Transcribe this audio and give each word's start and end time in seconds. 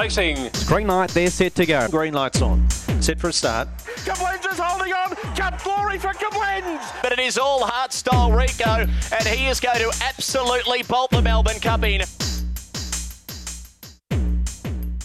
Racing. 0.00 0.48
Green 0.66 0.86
light, 0.86 1.10
they're 1.10 1.28
set 1.28 1.54
to 1.56 1.66
go. 1.66 1.86
Green 1.88 2.14
lights 2.14 2.40
on. 2.40 2.70
Set 3.02 3.20
for 3.20 3.28
a 3.28 3.32
start. 3.34 3.68
Kablins 3.96 4.50
is 4.50 4.58
holding 4.58 4.94
on. 4.94 5.14
Cut 5.36 5.62
glory 5.62 5.98
for 5.98 6.14
Kablins. 6.14 7.02
But 7.02 7.12
it 7.12 7.18
is 7.18 7.36
all 7.36 7.66
heart 7.66 7.92
style 7.92 8.32
Rico, 8.32 8.64
and 8.64 9.28
he 9.28 9.48
is 9.48 9.60
going 9.60 9.76
to 9.76 9.92
absolutely 10.02 10.84
bolt 10.84 11.10
the 11.10 11.20
Melbourne 11.20 11.60
Cup 11.60 11.84
in. 11.84 12.00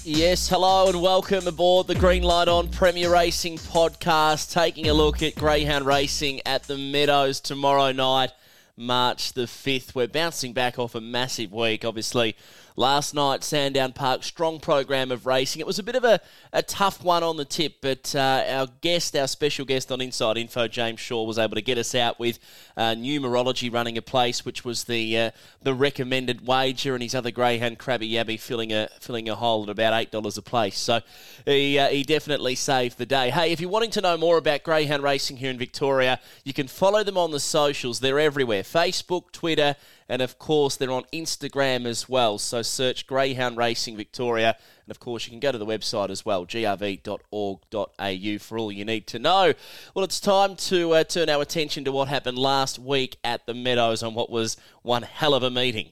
Yes, 0.06 0.48
hello 0.48 0.88
and 0.88 1.02
welcome 1.02 1.46
aboard 1.46 1.88
the 1.88 1.96
Green 1.96 2.24
Light 2.24 2.48
On 2.48 2.70
Premier 2.70 3.12
Racing 3.12 3.58
podcast, 3.58 4.54
taking 4.54 4.88
a 4.88 4.94
look 4.94 5.22
at 5.22 5.36
Greyhound 5.36 5.86
Racing 5.86 6.40
at 6.46 6.64
the 6.64 6.78
Meadows 6.78 7.42
tomorrow 7.42 7.92
night, 7.92 8.32
March 8.78 9.34
the 9.34 9.42
5th. 9.42 9.94
We're 9.94 10.08
bouncing 10.08 10.54
back 10.54 10.80
off 10.80 10.96
a 10.96 11.02
massive 11.02 11.52
week, 11.52 11.84
obviously 11.84 12.38
last 12.76 13.14
night, 13.14 13.44
Sandown 13.44 13.94
Park, 13.94 14.24
strong 14.24 14.60
program 14.60 15.12
of 15.12 15.26
racing. 15.26 15.60
It 15.60 15.68
was 15.68 15.80
a 15.80 15.84
bit 15.84 15.96
of 15.96 16.04
a, 16.04 16.20
a 16.52 16.62
tough 16.62 17.04
one 17.04 17.24
on 17.24 17.38
the 17.38 17.46
tip, 17.46 17.76
but 17.82 18.14
uh, 18.16 18.44
our 18.48 18.68
guest, 18.82 19.16
our 19.16 19.28
special 19.28 19.66
guest 19.66 19.92
on 19.92 20.02
Inside 20.02 20.38
Info, 20.38 20.68
James 20.68 21.00
Shaw, 21.00 21.24
was 21.24 21.38
able 21.38 21.56
to 21.56 21.62
get 21.62 21.78
us 21.78 21.96
out 21.96 22.20
with 22.20 22.40
uh, 22.78 22.96
numerology 22.96 23.72
running 23.72 23.98
a 23.98 24.02
place, 24.02 24.46
which 24.46 24.66
was 24.66 24.86
the 24.86 25.18
uh, 25.18 25.32
the 25.62 25.74
recommended 25.74 26.46
wager, 26.46 26.94
and 26.94 27.04
his 27.04 27.16
other 27.16 27.32
greyhound 27.32 27.80
Crabby 27.80 28.10
Yabby 28.10 28.40
filling 28.40 28.74
a 28.74 28.90
filling 29.00 29.30
a 29.30 29.36
hole 29.36 29.64
at 29.64 29.70
about 29.70 29.94
eight 29.94 30.12
dollars 30.12 30.38
a 30.38 30.42
place. 30.42 30.78
So 30.78 31.02
he 31.46 31.80
uh, 31.80 31.88
he 31.88 32.04
definitely 32.04 32.56
saved 32.56 32.98
the 32.98 33.06
day. 33.06 33.30
Hey, 33.30 33.52
if 33.52 33.60
you're 33.60 33.70
wanting 33.70 33.92
to 33.92 34.02
know 34.02 34.18
more 34.18 34.38
about 34.38 34.64
greyhound 34.64 35.04
racing 35.04 35.38
here 35.38 35.50
in 35.50 35.58
Victoria, 35.58 36.20
you 36.44 36.54
can 36.54 36.68
follow 36.68 37.04
them 37.04 37.18
on 37.18 37.32
the 37.32 37.40
socials. 37.40 38.00
They're 38.00 38.20
everywhere: 38.20 38.64
Facebook, 38.64 39.32
Twitter 39.32 39.76
and 40.08 40.22
of 40.22 40.38
course, 40.38 40.76
they're 40.76 40.92
on 40.92 41.06
Instagram 41.12 41.86
as 41.86 42.08
well. 42.08 42.38
So 42.38 42.62
search 42.62 43.08
Greyhound 43.08 43.58
Racing 43.58 43.98
Victoria. 43.98 44.56
And 44.86 44.92
of 44.92 45.00
course, 45.00 45.26
you 45.26 45.32
can 45.32 45.40
go 45.40 45.52
to 45.52 45.58
the 45.58 45.66
website 45.66 46.10
as 46.10 46.24
well, 46.24 46.46
grv.org.au, 46.46 48.38
for 48.40 48.58
all 48.60 48.72
you 48.72 48.86
need 48.86 49.08
to 49.08 49.20
know. 49.20 49.54
Well, 49.96 50.06
it's 50.06 50.20
time 50.20 50.56
to 50.58 50.94
uh, 50.94 51.04
turn 51.04 51.30
our 51.30 51.42
attention 51.42 51.84
to 51.86 51.92
what 51.92 52.08
happened 52.08 52.38
last 52.38 52.78
week 52.78 53.18
at 53.24 53.48
the 53.48 53.56
Meadows 53.56 54.04
on 54.04 54.14
what 54.14 54.30
was 54.30 54.58
one 54.84 55.02
hell 55.02 55.34
of 55.34 55.42
a 55.42 55.50
meeting. 55.50 55.92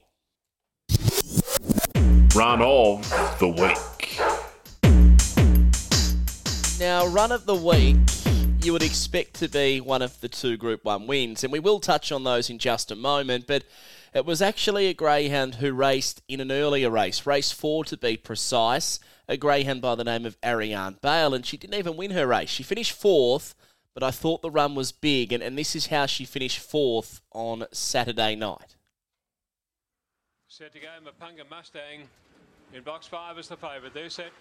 Run 2.36 2.62
of 2.62 3.10
the 3.40 3.48
week. 3.48 4.20
Now, 6.80 7.08
run 7.08 7.32
of 7.32 7.46
the 7.46 7.56
week 7.56 7.98
you 8.64 8.72
would 8.72 8.84
expect 8.84 9.34
to 9.34 9.50
be 9.50 9.82
one 9.82 10.02
of 10.02 10.20
the 10.22 10.30
two 10.30 10.56
Group 10.56 10.86
1 10.86 11.06
wins, 11.06 11.44
and 11.44 11.52
we 11.52 11.60
will 11.60 11.82
touch 11.82 12.14
on 12.14 12.24
those 12.24 12.50
in 12.50 12.58
just 12.60 12.92
a 12.92 12.96
moment, 12.96 13.46
but 13.46 13.66
it 14.14 14.26
was 14.26 14.42
actually 14.42 14.88
a 14.88 14.94
greyhound 14.94 15.56
who 15.56 15.74
raced 15.74 16.22
in 16.28 16.40
an 16.40 16.52
earlier 16.52 16.90
race, 16.90 17.26
race 17.26 17.52
four 17.52 17.84
to 17.86 17.98
be 17.98 18.16
precise, 18.16 19.00
a 19.28 19.38
greyhound 19.38 19.82
by 19.82 19.96
the 19.96 20.04
name 20.04 20.26
of 20.26 20.38
Ariane 20.46 20.98
Bale, 21.02 21.34
and 21.34 21.46
she 21.46 21.58
didn't 21.58 21.78
even 21.78 21.98
win 21.98 22.12
her 22.12 22.28
race. 22.28 22.50
She 22.50 22.64
finished 22.64 22.92
fourth, 22.92 23.56
but 23.94 24.04
I 24.04 24.12
thought 24.12 24.42
the 24.42 24.52
run 24.52 24.76
was 24.76 24.92
big, 24.92 25.34
and, 25.34 25.42
and 25.42 25.58
this 25.58 25.76
is 25.76 25.88
how 25.88 26.06
she 26.06 26.26
finished 26.26 26.60
fourth 26.60 27.22
on 27.32 27.66
Saturday 27.72 28.36
night. 28.36 28.76
Set 30.48 30.74
to 30.74 30.80
go, 30.80 30.88
Mapunga 31.04 31.50
Mustang 31.50 32.08
in 32.74 32.84
box 32.84 33.08
five 33.08 33.38
is 33.40 33.48
the 33.48 33.58
favourite. 33.58 33.94
They're 33.94 34.10
set. 34.10 34.32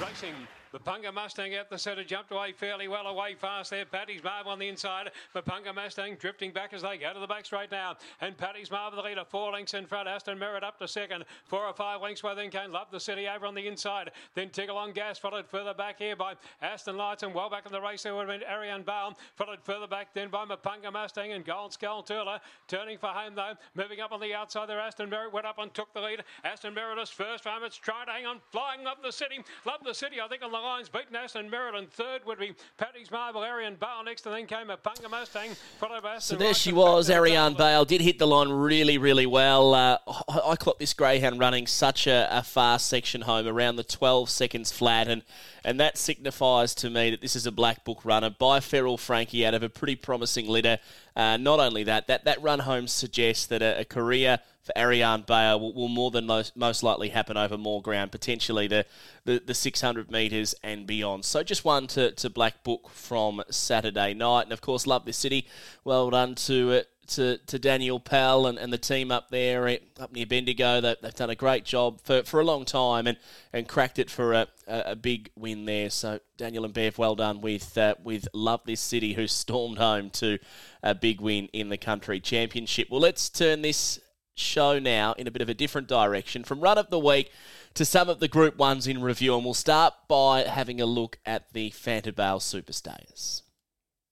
Racing 0.00 0.34
Mapunga 0.72 1.12
Mustang 1.12 1.54
out 1.56 1.68
the 1.68 1.78
centre, 1.78 2.04
jumped 2.04 2.30
away 2.30 2.52
fairly 2.52 2.86
well, 2.86 3.06
away 3.08 3.34
fast 3.34 3.70
there. 3.70 3.84
Paddy's 3.84 4.22
Marvel 4.22 4.52
on 4.52 4.58
the 4.58 4.68
inside. 4.68 5.10
Mapunga 5.34 5.74
Mustang 5.74 6.16
drifting 6.16 6.52
back 6.52 6.72
as 6.72 6.82
they 6.82 6.96
go 6.96 7.12
to 7.12 7.18
the 7.18 7.26
back 7.26 7.44
straight 7.44 7.72
now. 7.72 7.96
And 8.20 8.36
Paddy's 8.36 8.70
Marvel, 8.70 9.02
the 9.02 9.08
leader, 9.08 9.24
four 9.28 9.50
lengths 9.50 9.74
in 9.74 9.86
front. 9.86 10.08
Aston 10.08 10.38
Merritt 10.38 10.62
up 10.62 10.78
to 10.78 10.86
second. 10.86 11.24
Four 11.44 11.66
or 11.66 11.74
five 11.74 12.00
lengths 12.00 12.22
by 12.22 12.34
then 12.34 12.50
came 12.50 12.70
Love 12.70 12.86
the 12.92 13.00
City 13.00 13.26
over 13.26 13.46
on 13.46 13.54
the 13.54 13.66
inside. 13.66 14.12
Then 14.34 14.50
Tickle 14.50 14.78
on 14.78 14.92
Gas, 14.92 15.18
followed 15.18 15.48
further 15.48 15.74
back 15.74 15.98
here 15.98 16.14
by 16.14 16.34
Aston 16.62 16.96
Lights. 16.96 17.24
And 17.24 17.34
well 17.34 17.50
back 17.50 17.66
in 17.66 17.72
the 17.72 17.80
race 17.80 18.04
there 18.04 18.14
would 18.14 18.28
have 18.28 18.40
been 18.40 18.48
Ariane 18.48 18.82
Bale. 18.82 19.18
Followed 19.34 19.64
further 19.64 19.88
back 19.88 20.14
then 20.14 20.28
by 20.28 20.44
Mapunga 20.44 20.92
Mustang 20.92 21.32
and 21.32 21.44
Gold 21.44 21.72
Skull 21.72 22.04
Turler. 22.04 22.38
Turning 22.68 22.96
for 22.96 23.08
home 23.08 23.34
though. 23.34 23.54
Moving 23.74 24.00
up 24.00 24.12
on 24.12 24.20
the 24.20 24.34
outside 24.34 24.68
there. 24.68 24.78
Aston 24.78 25.10
Merritt 25.10 25.32
went 25.32 25.46
up 25.46 25.58
and 25.58 25.74
took 25.74 25.92
the 25.94 26.00
lead. 26.00 26.22
Aston 26.44 26.74
Merritt 26.74 26.98
is 26.98 27.10
first 27.10 27.44
him. 27.44 27.64
It's 27.64 27.76
trying 27.76 28.06
to 28.06 28.12
hang 28.12 28.26
on. 28.26 28.40
Flying 28.52 28.84
Love 28.84 28.98
the 29.02 29.10
City. 29.10 29.40
Love 29.66 29.80
the 29.84 29.94
City, 29.94 30.20
I 30.20 30.28
think, 30.28 30.42
on 30.42 30.52
the 30.60 30.66
lines. 30.66 30.88
Beaten 30.88 31.16
Aston 31.16 31.42
and 31.42 31.50
Merrill 31.50 31.84
third 31.90 32.24
would 32.26 32.38
be 32.38 32.54
Paddy's 32.76 33.10
Marvel, 33.10 33.42
Ariane 33.44 33.76
Bale 33.76 34.02
next, 34.04 34.26
and 34.26 34.34
then 34.34 34.46
came 34.46 34.70
a 34.70 34.76
Punga 34.76 35.10
Mustang, 35.10 35.50
followed 35.78 36.02
by 36.02 36.18
So 36.18 36.36
there 36.36 36.54
she 36.54 36.72
was, 36.72 37.08
Ariane 37.08 37.54
Bale. 37.54 37.84
Did 37.84 38.00
hit 38.00 38.18
the 38.18 38.26
line 38.26 38.50
really, 38.50 38.98
really 38.98 39.26
well. 39.26 39.74
Uh, 39.74 39.98
I, 40.28 40.40
I 40.50 40.56
clocked 40.56 40.78
this 40.78 40.92
greyhound 40.92 41.40
running 41.40 41.66
such 41.66 42.06
a, 42.06 42.28
a 42.30 42.42
fast 42.42 42.88
section 42.88 43.22
home 43.22 43.46
around 43.46 43.76
the 43.76 43.84
12 43.84 44.28
seconds 44.28 44.70
flat, 44.70 45.08
and 45.08 45.22
and 45.64 45.78
that 45.80 45.98
signifies 45.98 46.74
to 46.76 46.90
me 46.90 47.10
that 47.10 47.20
this 47.20 47.36
is 47.36 47.46
a 47.46 47.52
black 47.52 47.84
book 47.84 48.04
runner 48.04 48.30
by 48.30 48.60
Feral 48.60 48.96
Frankie 48.96 49.44
out 49.44 49.54
of 49.54 49.62
a 49.62 49.68
pretty 49.68 49.96
promising 49.96 50.46
litter. 50.46 50.78
Uh, 51.16 51.36
not 51.36 51.60
only 51.60 51.84
that, 51.84 52.06
that 52.06 52.24
that 52.24 52.40
run 52.42 52.60
home 52.60 52.86
suggests 52.86 53.46
that 53.46 53.62
a, 53.62 53.80
a 53.80 53.84
career 53.84 54.40
for 54.62 54.76
Ariane 54.76 55.24
Bale 55.26 55.58
will, 55.58 55.72
will 55.72 55.88
more 55.88 56.10
than 56.10 56.26
most, 56.26 56.56
most, 56.56 56.82
likely 56.82 57.08
happen 57.08 57.36
over 57.36 57.56
more 57.56 57.80
ground, 57.80 58.12
potentially 58.12 58.66
the, 58.66 58.86
the, 59.24 59.42
the 59.44 59.54
600 59.54 60.10
metres 60.10 60.54
and 60.62 60.86
beyond. 60.86 61.24
So 61.24 61.42
just 61.42 61.64
one 61.64 61.86
to, 61.88 62.12
to 62.12 62.30
Black 62.30 62.62
Book 62.62 62.90
from 62.90 63.42
Saturday 63.50 64.14
night. 64.14 64.42
And 64.42 64.52
of 64.52 64.60
course, 64.60 64.86
love 64.86 65.04
this 65.04 65.16
city. 65.16 65.46
Well 65.84 66.10
done 66.10 66.34
to 66.34 66.70
it 66.72 66.88
to, 67.10 67.38
to 67.38 67.58
Daniel 67.58 68.00
Pell 68.00 68.46
and, 68.46 68.58
and 68.58 68.72
the 68.72 68.78
team 68.78 69.10
up 69.10 69.30
there 69.30 69.68
up 69.98 70.12
near 70.12 70.26
Bendigo. 70.26 70.80
They, 70.80 70.94
have 71.02 71.14
done 71.14 71.30
a 71.30 71.34
great 71.34 71.64
job 71.64 72.00
for, 72.02 72.22
for 72.22 72.40
a 72.40 72.44
long 72.44 72.64
time 72.64 73.06
and, 73.06 73.18
and 73.52 73.68
cracked 73.68 73.98
it 73.98 74.10
for 74.10 74.32
a, 74.32 74.46
a, 74.66 74.96
big 74.96 75.30
win 75.36 75.64
there. 75.64 75.90
So 75.90 76.20
Daniel 76.36 76.64
and 76.64 76.72
Bev, 76.72 76.98
well 76.98 77.16
done 77.16 77.40
with 77.40 77.76
uh, 77.76 77.94
with 78.02 78.28
Love 78.32 78.62
This 78.64 78.80
City, 78.80 79.14
who 79.14 79.26
stormed 79.26 79.78
home 79.78 80.10
to 80.10 80.38
a 80.82 80.94
big 80.94 81.20
win 81.20 81.48
in 81.52 81.68
the 81.68 81.78
country 81.78 82.20
championship. 82.20 82.88
Well, 82.90 83.00
let's 83.00 83.28
turn 83.28 83.62
this 83.62 83.98
show 84.34 84.78
now 84.78 85.12
in 85.14 85.26
a 85.26 85.30
bit 85.30 85.42
of 85.42 85.48
a 85.48 85.54
different 85.54 85.88
direction 85.88 86.44
from 86.44 86.60
run 86.60 86.78
of 86.78 86.90
the 86.90 86.98
week 86.98 87.30
to 87.74 87.84
some 87.84 88.08
of 88.08 88.20
the 88.20 88.28
Group 88.28 88.56
Ones 88.56 88.86
in 88.86 89.02
review, 89.02 89.34
and 89.36 89.44
we'll 89.44 89.54
start 89.54 89.94
by 90.08 90.42
having 90.42 90.80
a 90.80 90.86
look 90.86 91.18
at 91.24 91.52
the 91.52 91.70
Fantabale 91.70 92.40
Superstayers. 92.40 93.42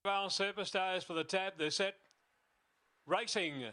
Bale 0.04 0.28
Superstayers 0.28 1.04
for 1.04 1.14
the 1.14 1.24
tab. 1.24 1.54
They're 1.58 1.70
set 1.70 1.94
racing. 3.06 3.64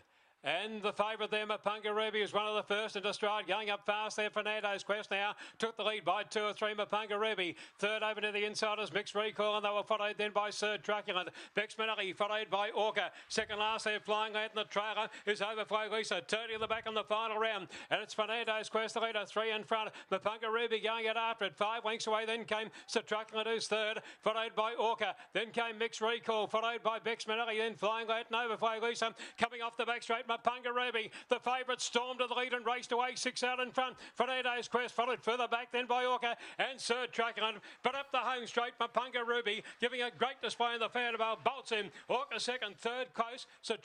And 0.45 0.79
the 0.83 0.93
favourite 0.93 1.31
there, 1.31 1.47
Mapunga 1.47 1.95
Ruby, 1.95 2.21
is 2.21 2.31
one 2.31 2.45
of 2.45 2.53
the 2.53 2.61
first 2.61 2.95
into 2.95 3.11
stride. 3.13 3.47
Going 3.47 3.71
up 3.71 3.83
fast 3.83 4.15
there, 4.15 4.29
Fernando's 4.29 4.83
Quest 4.83 5.09
now. 5.09 5.33
Took 5.57 5.75
the 5.75 5.83
lead 5.83 6.05
by 6.05 6.21
two 6.21 6.43
or 6.43 6.53
three, 6.53 6.75
Mapunga 6.75 7.19
Ruby. 7.19 7.55
Third 7.79 8.03
over 8.03 8.21
to 8.21 8.31
the 8.31 8.45
insiders, 8.45 8.93
Mixed 8.93 9.15
Recall, 9.15 9.57
and 9.57 9.65
they 9.65 9.71
were 9.71 9.81
followed 9.81 10.19
then 10.19 10.29
by 10.31 10.51
Sir 10.51 10.77
Truculent. 10.77 11.29
Bex 11.55 11.73
Minelli 11.73 12.15
followed 12.15 12.51
by 12.51 12.69
Orca. 12.69 13.09
Second 13.27 13.57
last 13.57 13.85
there, 13.85 13.99
Flying 13.99 14.35
Out 14.35 14.51
in 14.51 14.55
the 14.55 14.65
trailer 14.65 15.09
is 15.25 15.41
Overflow 15.41 15.89
Lisa. 15.91 16.21
Turning 16.27 16.53
in 16.53 16.61
the 16.61 16.67
back 16.67 16.85
on 16.85 16.93
the 16.93 17.03
final 17.03 17.39
round. 17.39 17.67
And 17.89 17.99
it's 18.03 18.13
Fernando's 18.13 18.69
Quest, 18.69 18.93
the 18.93 18.99
leader, 18.99 19.25
three 19.25 19.49
in 19.51 19.63
front. 19.63 19.89
Mapunga 20.11 20.53
Ruby 20.53 20.79
going 20.79 21.07
out 21.07 21.17
after 21.17 21.45
it. 21.45 21.55
Five 21.55 21.85
lengths 21.85 22.05
away, 22.05 22.27
then 22.27 22.45
came 22.45 22.69
Sir 22.85 23.01
Truculent, 23.01 23.47
who's 23.47 23.65
third. 23.65 23.99
Followed 24.21 24.53
by 24.55 24.73
Orca. 24.75 25.15
Then 25.33 25.49
came 25.49 25.79
Mixed 25.79 26.01
Recall, 26.01 26.45
followed 26.45 26.83
by 26.83 26.99
Bex 26.99 27.25
Minelli. 27.25 27.57
Then 27.57 27.73
Flying 27.73 28.11
Out 28.11 28.27
and 28.27 28.35
Overflow 28.35 28.87
Lisa. 28.87 29.15
Coming 29.39 29.63
off 29.63 29.75
the 29.75 29.85
back 29.85 30.03
straight, 30.03 30.27
Mapunga 30.35 30.73
Ruby. 30.75 31.11
The 31.29 31.39
favourite 31.39 31.81
stormed 31.81 32.19
to 32.19 32.27
the 32.27 32.35
lead 32.35 32.53
and 32.53 32.65
raced 32.65 32.91
away 32.91 33.11
six 33.15 33.43
out 33.43 33.59
in 33.59 33.71
front. 33.71 33.95
Fernando's 34.15 34.67
Quest 34.67 34.93
followed 34.93 35.21
further 35.21 35.47
back 35.47 35.71
then 35.71 35.85
by 35.85 36.05
Orca 36.05 36.35
and 36.59 36.79
Sir 36.79 37.07
Truculent. 37.11 37.57
But 37.83 37.95
up 37.95 38.11
the 38.11 38.17
home 38.17 38.45
straight, 38.45 38.73
Mapunga 38.79 39.25
Ruby 39.25 39.63
giving 39.79 40.01
a 40.01 40.11
great 40.11 40.41
display 40.41 40.73
in 40.73 40.79
the 40.79 40.89
Fantabale. 40.89 41.37
Bolts 41.43 41.71
in. 41.71 41.91
Orca 42.09 42.39
second, 42.39 42.77
third 42.77 43.13
close. 43.13 43.47
Sir. 43.61 43.77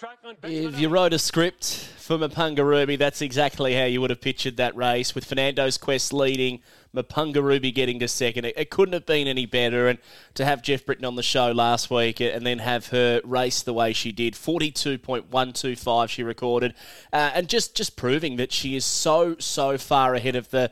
If 0.42 0.80
you 0.80 0.88
wrote 0.88 1.12
a 1.12 1.18
script 1.18 1.74
for 1.98 2.16
Mapunga 2.16 2.64
Ruby, 2.64 2.96
that's 2.96 3.20
exactly 3.20 3.74
how 3.74 3.84
you 3.84 4.00
would 4.00 4.10
have 4.10 4.20
pictured 4.20 4.56
that 4.56 4.74
race 4.74 5.14
with 5.14 5.24
Fernando's 5.24 5.76
Quest 5.78 6.12
leading. 6.12 6.60
Mapunga 6.94 7.42
Ruby 7.42 7.70
getting 7.70 8.00
to 8.00 8.08
second. 8.08 8.44
It, 8.44 8.54
it, 8.56 8.70
couldn't 8.70 8.94
have 8.94 9.06
been 9.06 9.28
any 9.28 9.46
better. 9.46 9.88
And 9.88 9.98
to 10.34 10.44
have 10.44 10.62
Jeff 10.62 10.84
Britton 10.84 11.04
on 11.04 11.16
the 11.16 11.22
show 11.22 11.52
last 11.52 11.90
week 11.90 12.20
and 12.20 12.44
then 12.44 12.58
have 12.58 12.88
her 12.88 13.20
race 13.24 13.62
the 13.62 13.72
way 13.72 13.92
she 13.92 14.12
did, 14.12 14.34
42.125 14.34 16.08
she 16.08 16.22
recorded, 16.22 16.74
uh, 17.12 17.30
and 17.34 17.48
just, 17.48 17.76
just 17.76 17.96
proving 17.96 18.36
that 18.36 18.52
she 18.52 18.74
is 18.74 18.84
so, 18.84 19.36
so 19.38 19.78
far 19.78 20.14
ahead 20.14 20.36
of 20.36 20.50
the 20.50 20.70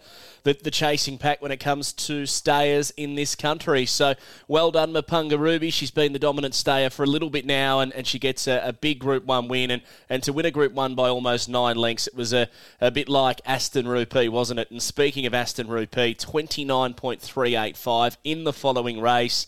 the, 0.49 0.55
the 0.63 0.71
chasing 0.71 1.19
pack 1.19 1.43
when 1.43 1.53
it 1.53 1.59
comes 1.59 1.93
to 1.93 2.25
stayers 2.25 2.91
in 2.97 3.15
this 3.15 3.35
country. 3.35 3.85
So 3.85 4.15
well 4.47 4.71
done, 4.71 4.93
Mapunga 4.93 5.39
Ruby. 5.39 5.71
She's 5.71 5.91
been 5.91 6.13
the 6.13 6.19
dominant 6.19 6.55
stayer 6.55 6.89
for 6.89 7.03
a 7.03 7.07
little 7.07 7.29
bit 7.29 7.45
now, 7.45 7.81
and, 7.81 7.93
and 7.93 8.07
she 8.07 8.19
gets 8.19 8.47
a, 8.47 8.61
a 8.65 8.73
big 8.73 8.99
Group 8.99 9.25
1 9.25 9.49
win. 9.49 9.71
And, 9.71 9.83
and 10.09 10.23
to 10.23 10.33
win 10.33 10.47
a 10.47 10.51
Group 10.51 10.73
1 10.73 10.95
by 10.95 11.09
almost 11.09 11.49
nine 11.49 11.77
lengths, 11.77 12.07
it 12.07 12.15
was 12.15 12.33
a, 12.33 12.49
a 12.81 12.91
bit 12.91 13.09
like 13.09 13.41
Aston 13.45 13.87
Rupee, 13.87 14.29
wasn't 14.29 14.61
it? 14.61 14.71
And 14.71 14.83
speaking 14.83 15.27
of 15.27 15.35
Aston 15.35 15.69
Rupee, 15.69 16.08
29.385 16.15 18.17
in 18.25 18.45
the 18.45 18.53
following 18.53 19.01
race 19.01 19.47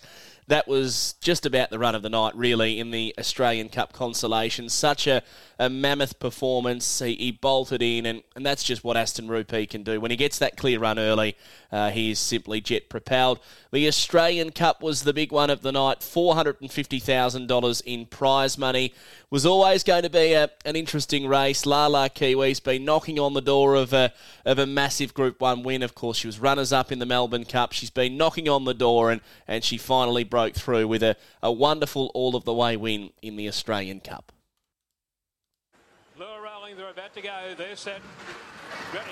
that 0.51 0.67
was 0.67 1.15
just 1.21 1.47
about 1.47 1.71
the 1.71 1.79
run 1.79 1.95
of 1.95 2.03
the 2.03 2.11
night, 2.11 2.35
really, 2.35 2.81
in 2.81 2.91
the 2.91 3.15
Australian 3.19 3.69
Cup 3.69 3.93
consolation. 3.93 4.69
Such 4.69 5.07
a, 5.07 5.23
a 5.61 5.71
mammoth 5.71 6.19
performance. 6.19 6.99
He, 6.99 7.15
he 7.15 7.31
bolted 7.31 7.83
in, 7.83 8.05
and, 8.05 8.25
and 8.35 8.45
that's 8.45 8.65
just 8.65 8.83
what 8.83 8.97
Aston 8.97 9.29
Rupee 9.29 9.67
can 9.67 9.85
do. 9.85 10.01
When 10.01 10.11
he 10.11 10.17
gets 10.17 10.41
that 10.41 10.57
clear 10.57 10.81
run 10.81 10.99
early, 10.99 11.37
uh, 11.71 11.91
he 11.91 12.11
is 12.11 12.19
simply 12.19 12.61
jet 12.61 12.89
propelled. 12.89 13.39
The 13.71 13.87
Australian 13.87 14.51
Cup 14.51 14.83
was 14.83 15.05
the 15.05 15.13
big 15.13 15.31
one 15.31 15.51
of 15.51 15.63
the 15.63 15.71
night 15.71 16.01
$450,000 16.01 17.83
in 17.87 18.07
prize 18.07 18.59
money. 18.59 18.93
Was 19.33 19.47
always 19.47 19.85
going 19.85 20.03
to 20.03 20.11
be 20.11 20.33
a, 20.33 20.51
an 20.65 20.75
interesting 20.75 21.29
race. 21.29 21.65
Lala 21.65 22.11
Kiwi's 22.11 22.59
been 22.59 22.85
knocking 22.85 23.21
on 23.21 23.33
the 23.33 23.41
door 23.41 23.77
of 23.77 23.93
a, 23.93 24.13
of 24.45 24.59
a 24.59 24.67
massive 24.67 25.15
Group 25.15 25.41
1 25.41 25.63
win. 25.63 25.85
Of 25.85 25.95
course, 25.95 26.17
she 26.17 26.27
was 26.27 26.41
runners 26.41 26.73
up 26.73 26.91
in 26.91 26.99
the 26.99 27.07
Melbourne 27.07 27.45
Cup. 27.45 27.73
She's 27.73 27.91
been 27.91 28.17
knocking 28.17 28.49
on 28.49 28.65
the 28.65 28.75
door, 28.75 29.13
and, 29.13 29.21
and 29.47 29.63
she 29.63 29.79
finally 29.79 30.25
broke 30.25 30.55
through 30.55 30.89
with 30.89 31.05
a, 31.05 31.17
a 31.45 31.53
wonderful 31.53 32.11
all 32.13 32.35
of 32.35 32.45
the 32.45 32.53
way 32.53 32.77
win 32.77 33.11
in 33.23 33.37
the 33.37 33.47
Australian 33.47 34.01
Cup. 34.01 34.33
Lure 36.19 36.43
rolling, 36.43 36.77
they're 36.77 36.91
about 36.91 37.15
to 37.15 37.23
go. 37.23 37.55
They're 37.57 37.77
set. 37.77 38.01
Ready. 38.93 39.11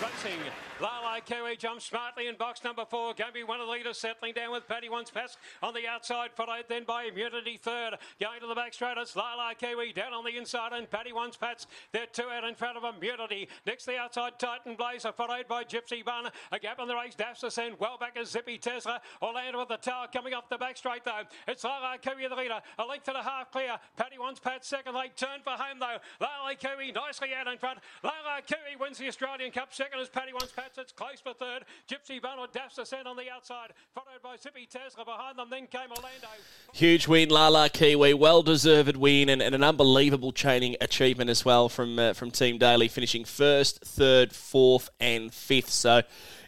Racing. 0.00 0.40
Lala 0.80 1.20
Kiwi 1.20 1.56
jumps 1.56 1.84
smartly 1.84 2.26
in 2.26 2.36
box 2.36 2.64
number 2.64 2.86
four. 2.86 3.12
Going 3.12 3.28
to 3.28 3.34
be 3.34 3.42
one 3.42 3.60
of 3.60 3.66
the 3.66 3.72
leaders 3.72 3.98
settling 3.98 4.32
down 4.32 4.50
with 4.50 4.66
Paddy 4.66 4.88
One's 4.88 5.10
Pass 5.10 5.36
on 5.62 5.74
the 5.74 5.86
outside, 5.86 6.30
followed 6.34 6.64
then 6.70 6.84
by 6.84 7.04
Immunity 7.04 7.58
third. 7.58 7.98
Going 8.18 8.40
to 8.40 8.46
the 8.46 8.54
back 8.54 8.72
straight, 8.72 8.96
it's 8.96 9.14
Lala 9.14 9.52
Kiwi 9.58 9.92
down 9.92 10.14
on 10.14 10.24
the 10.24 10.38
inside 10.38 10.72
and 10.72 10.88
Paddy 10.88 11.12
One's 11.12 11.36
Pats. 11.36 11.66
They're 11.92 12.06
two 12.06 12.30
out 12.30 12.44
in 12.44 12.54
front 12.54 12.78
of 12.78 12.84
Immunity. 12.96 13.48
Next 13.66 13.84
the 13.84 13.98
outside, 13.98 14.38
Titan 14.38 14.74
Blazer, 14.74 15.12
followed 15.12 15.46
by 15.46 15.64
Gypsy 15.64 16.02
Bun. 16.02 16.30
A 16.50 16.58
gap 16.58 16.78
in 16.80 16.88
the 16.88 16.96
race, 16.96 17.14
Dash 17.14 17.42
Ascend. 17.42 17.76
Well 17.78 17.98
back 17.98 18.16
is 18.18 18.30
Zippy 18.30 18.56
Tesla. 18.56 19.02
Orlando 19.20 19.58
with 19.58 19.68
the 19.68 19.76
tower 19.76 20.06
coming 20.10 20.32
off 20.32 20.48
the 20.48 20.56
back 20.56 20.78
straight 20.78 21.04
though. 21.04 21.24
It's 21.46 21.62
Lala 21.62 21.98
Kiwi 22.00 22.26
the 22.26 22.34
leader. 22.34 22.60
A 22.78 22.84
length 22.84 23.08
and 23.08 23.18
a 23.18 23.22
half 23.22 23.52
clear. 23.52 23.76
Paddy 23.98 24.18
One's 24.18 24.40
Pats 24.40 24.66
second 24.66 24.94
late. 24.94 25.14
Turn 25.14 25.40
for 25.44 25.50
home 25.50 25.78
though. 25.78 25.98
Lala 26.20 26.54
Kiwi 26.54 26.92
nicely 26.92 27.34
out 27.38 27.52
in 27.52 27.58
front. 27.58 27.80
Lala 28.02 28.40
Kiwi 28.46 28.76
wins 28.80 28.96
the 28.96 29.09
Australian 29.10 29.50
Cup. 29.50 29.74
Second 29.74 29.98
is 29.98 30.08
Paddy 30.08 30.32
Wants 30.32 30.52
Pats. 30.52 30.78
It's 30.78 30.92
close 30.92 31.20
for 31.20 31.34
third. 31.34 31.64
Gypsy 31.88 32.22
Bun 32.22 32.38
or 32.38 32.46
Dash 32.46 32.78
Ascend 32.78 33.08
on 33.08 33.16
the 33.16 33.28
outside. 33.28 33.72
Followed 33.92 34.22
by 34.22 34.36
Zippy 34.36 34.66
Tesla 34.66 35.04
behind 35.04 35.36
them. 35.36 35.48
Then 35.50 35.66
came 35.66 35.90
Orlando. 35.90 36.28
Huge 36.72 37.08
win, 37.08 37.28
Lala 37.28 37.68
Kiwi. 37.70 38.14
Well 38.14 38.44
deserved 38.44 38.96
win 38.96 39.28
and, 39.28 39.42
and, 39.42 39.52
an 39.52 39.64
unbelievable 39.64 40.30
chaining 40.30 40.76
achievement 40.80 41.28
as 41.28 41.44
well 41.44 41.68
from 41.68 41.98
uh, 41.98 42.12
from 42.12 42.30
Team 42.30 42.56
Daly, 42.56 42.86
finishing 42.86 43.24
first, 43.24 43.84
third, 43.84 44.32
fourth, 44.32 44.88
and 45.00 45.34
fifth. 45.34 45.70
So. 45.70 46.02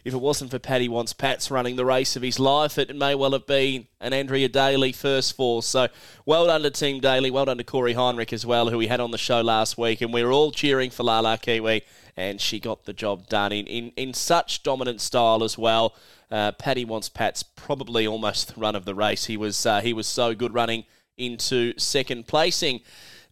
If 0.05 0.13
it 0.13 0.19
wasn't 0.19 0.51
for 0.51 0.59
Paddy 0.59 0.89
Wants 0.89 1.13
Pats 1.13 1.49
running 1.49 1.77
the 1.77 1.85
race 1.85 2.17
of 2.17 2.23
his 2.23 2.37
life, 2.37 2.77
it 2.77 2.93
may 2.93 3.15
well 3.15 3.31
have 3.31 3.47
been 3.47 3.87
an 4.01 4.11
Andrea 4.11 4.49
Daly 4.49 4.91
first 4.91 5.33
four. 5.33 5.63
So 5.63 5.87
well 6.25 6.47
done 6.47 6.63
to 6.63 6.71
Team 6.71 6.99
Daly, 6.99 7.31
well 7.31 7.45
done 7.45 7.57
to 7.57 7.63
Corey 7.63 7.93
Heinrich 7.93 8.33
as 8.33 8.45
well, 8.45 8.69
who 8.69 8.77
we 8.77 8.87
had 8.87 8.99
on 8.99 9.11
the 9.11 9.17
show 9.17 9.39
last 9.39 9.77
week, 9.77 10.01
and 10.01 10.13
we 10.13 10.21
were 10.21 10.33
all 10.33 10.51
cheering 10.51 10.89
for 10.89 11.03
La 11.03 11.21
Lala 11.21 11.37
Kiwi, 11.37 11.83
and 12.15 12.39
she 12.39 12.59
got 12.59 12.85
the 12.85 12.93
job 12.93 13.27
done 13.27 13.51
in, 13.51 13.65
in, 13.67 13.91
in 13.95 14.13
such 14.13 14.63
dominant 14.63 15.01
style 15.01 15.43
as 15.43 15.57
well. 15.57 15.95
Uh, 16.31 16.51
Paddy 16.51 16.85
Wants 16.85 17.09
Pats 17.09 17.43
probably 17.43 18.07
almost 18.07 18.53
the 18.53 18.59
run 18.59 18.75
of 18.75 18.85
the 18.85 18.95
race. 18.95 19.25
He 19.25 19.37
was 19.37 19.65
uh, 19.65 19.81
he 19.81 19.93
was 19.93 20.07
so 20.07 20.33
good 20.33 20.53
running 20.53 20.85
into 21.17 21.77
second 21.77 22.27
placing. 22.27 22.81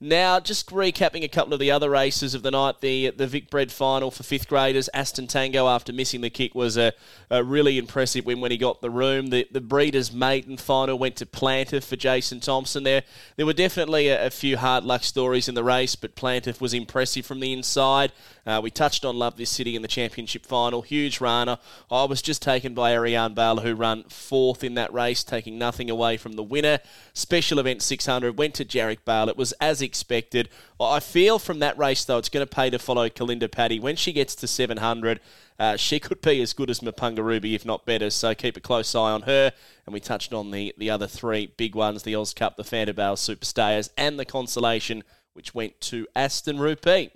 Now, 0.04 0.40
just 0.40 0.72
recapping 0.72 1.24
a 1.24 1.28
couple 1.28 1.54
of 1.54 1.60
the 1.60 1.70
other 1.70 1.88
races 1.88 2.34
of 2.34 2.42
the 2.42 2.50
night, 2.50 2.82
the 2.82 3.12
the 3.12 3.28
Vic 3.28 3.52
Bred 3.52 3.72
final 3.72 4.10
for 4.10 4.24
fifth 4.24 4.48
graders. 4.48 4.90
Aston 4.96 5.28
Tango, 5.28 5.68
after 5.68 5.94
missing 5.94 6.22
the 6.22 6.32
kick, 6.32 6.56
was 6.56 6.76
a, 6.76 6.92
a 7.30 7.44
really 7.44 7.78
impressive 7.78 8.26
win 8.26 8.42
when 8.42 8.50
he 8.50 8.58
got 8.58 8.82
the 8.82 8.90
room. 8.90 9.28
The 9.28 9.48
the 9.52 9.62
Breeders' 9.62 10.12
maiden 10.12 10.58
final 10.58 10.98
went 10.98 11.18
to 11.18 11.28
Plantiff 11.28 11.84
for 11.84 11.98
Jason 11.98 12.40
Thompson. 12.40 12.82
There 12.82 13.04
there 13.36 13.46
were 13.46 13.54
definitely 13.54 14.08
a, 14.08 14.26
a 14.26 14.30
few 14.32 14.58
hard 14.58 14.86
luck 14.86 15.04
stories 15.04 15.48
in 15.48 15.54
the 15.54 15.64
race, 15.64 15.96
but 15.96 16.16
Plantiff 16.16 16.60
was 16.60 16.74
impressive 16.74 17.24
from 17.24 17.40
the 17.40 17.54
inside. 17.54 18.12
Uh, 18.44 18.60
we 18.64 18.72
touched 18.72 19.06
on 19.06 19.20
Love 19.20 19.38
This 19.38 19.52
City 19.52 19.76
in 19.76 19.84
the 19.84 19.88
championship 19.88 20.48
final. 20.48 20.82
Huge 20.82 21.22
runner. 21.22 21.60
I 21.92 22.06
was 22.06 22.24
just 22.24 22.42
taken 22.42 22.74
by 22.74 22.94
Ariane 22.94 23.36
Bale, 23.36 23.58
who 23.58 23.76
ran 23.76 24.06
fourth 24.06 24.64
in 24.64 24.74
that 24.74 24.92
race, 24.92 25.24
taking 25.24 25.60
nothing 25.60 25.92
away 25.92 26.18
from 26.18 26.34
the 26.34 26.44
winner. 26.44 26.80
Special 27.14 27.60
event 27.60 27.84
600 27.84 28.40
went 28.40 28.56
to 28.56 28.66
Jarek 28.66 29.06
Bale. 29.06 29.30
It 29.30 29.38
was 29.38 29.52
as 29.62 29.84
expected. 29.92 30.48
I 30.80 31.02
feel 31.02 31.38
from 31.38 31.60
that 31.60 31.78
race, 31.78 32.06
though, 32.06 32.18
it's 32.18 32.30
going 32.30 32.48
to 32.48 32.50
pay 32.50 32.70
to 32.70 32.80
follow 32.80 33.10
Kalinda 33.10 33.52
Paddy. 33.52 33.78
When 33.78 33.98
she 33.98 34.14
gets 34.14 34.36
to 34.36 34.48
700, 34.48 35.20
uh, 35.60 35.76
she 35.76 36.00
could 36.00 36.22
be 36.22 36.42
as 36.42 36.54
good 36.54 36.70
as 36.70 36.80
Mapunga 36.80 37.22
Ruby, 37.22 37.54
if 37.54 37.66
not 37.66 37.86
better. 37.86 38.10
So 38.10 38.34
keep 38.34 38.56
a 38.56 38.62
close 38.62 38.96
eye 38.96 39.12
on 39.12 39.24
her. 39.24 39.52
And 39.86 39.94
we 39.94 40.00
touched 40.00 40.32
on 40.32 40.52
the, 40.52 40.74
the 40.78 40.90
other 40.90 41.08
three 41.08 41.54
big 41.58 41.76
ones 41.76 42.04
the 42.04 42.16
Oz 42.16 42.34
Cup, 42.34 42.56
the 42.56 42.64
Fantabale 42.64 43.18
Superstayers, 43.18 43.90
and 43.98 44.18
the 44.18 44.24
Consolation, 44.24 45.04
which 45.34 45.54
went 45.54 45.82
to 45.82 46.08
Aston 46.16 46.58
Rupee. 46.58 47.12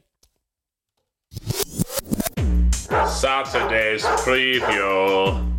Saturday's 3.07 4.03
preview. 4.03 5.54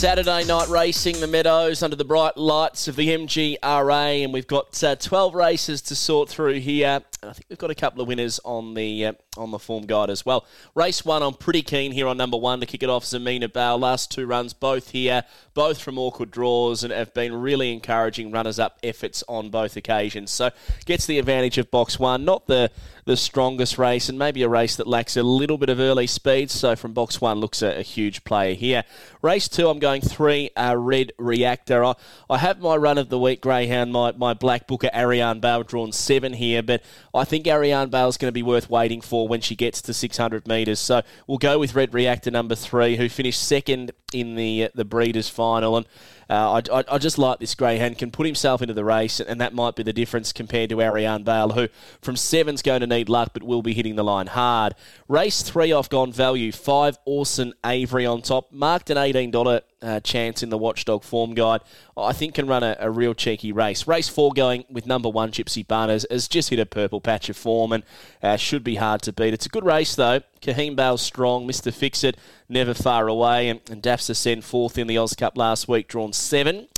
Saturday 0.00 0.44
night 0.44 0.66
racing, 0.68 1.20
the 1.20 1.26
Meadows 1.26 1.82
under 1.82 1.94
the 1.94 2.06
bright 2.06 2.34
lights 2.38 2.88
of 2.88 2.96
the 2.96 3.08
MGRA, 3.08 4.24
and 4.24 4.32
we've 4.32 4.46
got 4.46 4.82
uh, 4.82 4.96
12 4.96 5.34
races 5.34 5.82
to 5.82 5.94
sort 5.94 6.30
through 6.30 6.58
here. 6.60 7.02
I 7.22 7.32
think 7.34 7.44
we've 7.50 7.58
got 7.58 7.70
a 7.70 7.74
couple 7.74 8.00
of 8.00 8.08
winners 8.08 8.40
on 8.42 8.72
the 8.72 9.04
uh, 9.04 9.12
on 9.36 9.52
the 9.52 9.58
form 9.60 9.86
guide 9.86 10.10
as 10.10 10.26
well. 10.26 10.44
Race 10.74 11.04
one, 11.04 11.22
I'm 11.22 11.34
pretty 11.34 11.62
keen 11.62 11.92
here 11.92 12.08
on 12.08 12.16
number 12.16 12.36
one 12.36 12.58
to 12.60 12.66
kick 12.66 12.82
it 12.82 12.90
off. 12.90 13.04
Zamina 13.04 13.52
Bale, 13.52 13.78
last 13.78 14.10
two 14.10 14.26
runs 14.26 14.52
both 14.52 14.90
here, 14.90 15.22
both 15.54 15.80
from 15.80 15.98
awkward 15.98 16.32
draws, 16.32 16.82
and 16.82 16.92
have 16.92 17.14
been 17.14 17.32
really 17.34 17.72
encouraging 17.72 18.32
runners-up 18.32 18.80
efforts 18.82 19.22
on 19.28 19.50
both 19.50 19.76
occasions. 19.76 20.32
So 20.32 20.50
gets 20.84 21.06
the 21.06 21.20
advantage 21.20 21.58
of 21.58 21.70
box 21.70 21.98
one, 21.98 22.24
not 22.24 22.48
the 22.48 22.72
the 23.06 23.16
strongest 23.16 23.78
race, 23.78 24.08
and 24.08 24.18
maybe 24.18 24.42
a 24.42 24.48
race 24.48 24.76
that 24.76 24.86
lacks 24.86 25.16
a 25.16 25.22
little 25.22 25.56
bit 25.58 25.68
of 25.68 25.80
early 25.80 26.06
speed. 26.06 26.50
So 26.50 26.76
from 26.76 26.92
box 26.92 27.20
one, 27.20 27.38
looks 27.38 27.62
a, 27.62 27.78
a 27.78 27.82
huge 27.82 28.24
player 28.24 28.54
here. 28.54 28.84
Race 29.22 29.48
two, 29.48 29.68
I'm 29.68 29.78
going 29.78 30.00
three, 30.00 30.50
uh, 30.56 30.76
Red 30.76 31.12
Reactor. 31.18 31.84
I, 31.84 31.94
I 32.28 32.38
have 32.38 32.60
my 32.60 32.76
run 32.76 32.98
of 32.98 33.08
the 33.08 33.18
week 33.18 33.40
greyhound, 33.40 33.92
my 33.92 34.12
my 34.12 34.34
black 34.34 34.66
booker 34.66 34.90
Ariane 34.92 35.38
Bale 35.38 35.62
drawn 35.62 35.92
seven 35.92 36.32
here, 36.32 36.62
but 36.62 36.82
I 37.14 37.24
think 37.24 37.46
Ariane 37.46 37.90
Bale 37.90 38.08
is 38.08 38.16
going 38.16 38.28
to 38.28 38.32
be 38.32 38.42
worth 38.42 38.68
waiting 38.68 39.00
for 39.00 39.19
when 39.28 39.40
she 39.40 39.56
gets 39.56 39.82
to 39.82 39.94
600 39.94 40.46
metres. 40.46 40.78
So 40.78 41.02
we'll 41.26 41.38
go 41.38 41.58
with 41.58 41.74
Red 41.74 41.94
Reactor 41.94 42.30
number 42.30 42.54
three, 42.54 42.96
who 42.96 43.08
finished 43.08 43.42
second 43.42 43.92
in 44.12 44.34
the 44.34 44.64
uh, 44.64 44.68
the 44.74 44.84
Breeders' 44.84 45.28
final. 45.28 45.76
And 45.76 45.86
uh, 46.28 46.60
I, 46.72 46.78
I, 46.78 46.84
I, 46.92 46.98
just 46.98 47.18
like 47.18 47.40
this 47.40 47.54
greyhound 47.54 47.98
can 47.98 48.10
put 48.10 48.26
himself 48.26 48.62
into 48.62 48.74
the 48.74 48.84
race, 48.84 49.20
and 49.20 49.40
that 49.40 49.52
might 49.52 49.76
be 49.76 49.82
the 49.82 49.92
difference 49.92 50.32
compared 50.32 50.70
to 50.70 50.80
Ariane 50.80 51.24
Bale, 51.24 51.50
who 51.50 51.68
from 52.00 52.16
seven's 52.16 52.62
going 52.62 52.80
to 52.80 52.86
need 52.86 53.08
luck, 53.08 53.30
but 53.32 53.42
will 53.42 53.62
be 53.62 53.74
hitting 53.74 53.96
the 53.96 54.04
line 54.04 54.28
hard. 54.28 54.74
Race 55.08 55.42
three 55.42 55.72
off 55.72 55.88
gone 55.88 56.12
value, 56.12 56.52
five 56.52 56.98
Orson 57.04 57.52
Avery 57.64 58.06
on 58.06 58.22
top, 58.22 58.52
marked 58.52 58.90
an 58.90 58.96
$18 58.96 59.62
uh, 59.82 60.00
chance 60.00 60.42
in 60.42 60.50
the 60.50 60.58
Watchdog 60.58 61.02
form 61.02 61.34
guide. 61.34 61.60
I 61.96 62.12
think 62.12 62.34
can 62.34 62.46
run 62.46 62.62
a, 62.62 62.76
a, 62.78 62.90
real 62.90 63.14
cheeky 63.14 63.52
race. 63.52 63.86
Race 63.86 64.08
four 64.08 64.32
going 64.32 64.64
with 64.70 64.86
number 64.86 65.08
one 65.08 65.30
Gypsy 65.30 65.66
Barnes 65.66 66.06
has 66.10 66.28
just 66.28 66.50
hit 66.50 66.58
a 66.58 66.66
purple 66.66 67.00
patch 67.00 67.28
of 67.28 67.36
form 67.36 67.72
and 67.72 67.84
uh, 68.22 68.36
should 68.36 68.64
be 68.64 68.76
hard 68.76 69.02
to 69.02 69.12
beat. 69.12 69.34
It's 69.34 69.46
a 69.46 69.50
good 69.50 69.64
race 69.64 69.94
though. 69.94 70.20
Kahim 70.40 70.76
Bale's 70.76 71.02
strong, 71.02 71.46
Mr. 71.46 71.72
Fix 71.72 72.04
It 72.04 72.16
never 72.48 72.74
far 72.74 73.08
away, 73.08 73.48
and, 73.48 73.60
and 73.70 73.82
Dash 73.82 74.08
Ascend 74.08 74.44
fourth 74.44 74.78
in 74.78 74.86
the 74.86 74.98
Oz 74.98 75.14
Cup 75.14 75.36
last 75.36 75.68
week, 75.68 75.88
drawn 75.88 76.12
seven. 76.12 76.68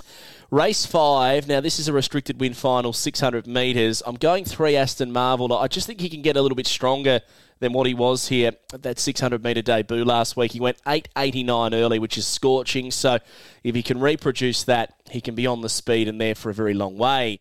Race 0.51 0.85
five. 0.85 1.49
Now, 1.49 1.61
this 1.61 1.79
is 1.79 1.89
a 1.89 1.95
restricted 1.95 2.39
win 2.39 2.53
final, 2.53 2.93
600 2.93 3.47
metres. 3.47 4.03
I'm 4.05 4.17
going 4.17 4.45
three 4.45 4.77
Aston 4.77 5.11
Marvel. 5.11 5.51
I 5.57 5.67
just 5.67 5.87
think 5.87 6.01
he 6.01 6.11
can 6.11 6.21
get 6.21 6.37
a 6.37 6.43
little 6.43 6.57
bit 6.57 6.67
stronger 6.67 7.23
than 7.61 7.73
what 7.73 7.87
he 7.87 7.95
was 7.95 8.29
here 8.29 8.53
at 8.73 8.83
that 8.83 8.99
600 8.99 9.43
metre 9.43 9.63
debut 9.63 10.05
last 10.05 10.37
week. 10.37 10.53
He 10.53 10.61
went 10.61 10.79
889 10.87 11.75
early, 11.75 11.99
which 11.99 12.19
is 12.19 12.27
scorching. 12.27 12.91
So 12.91 13.19
if 13.63 13.75
he 13.75 13.83
can 13.83 14.01
reproduce 14.01 14.65
that, 14.65 14.95
he 15.11 15.21
can 15.21 15.35
be 15.35 15.47
on 15.47 15.61
the 15.61 15.69
speed 15.69 16.09
and 16.09 16.21
there 16.21 16.35
for 16.35 16.51
a 16.51 16.55
very 16.55 16.75
long 16.75 16.99
way. 16.99 17.41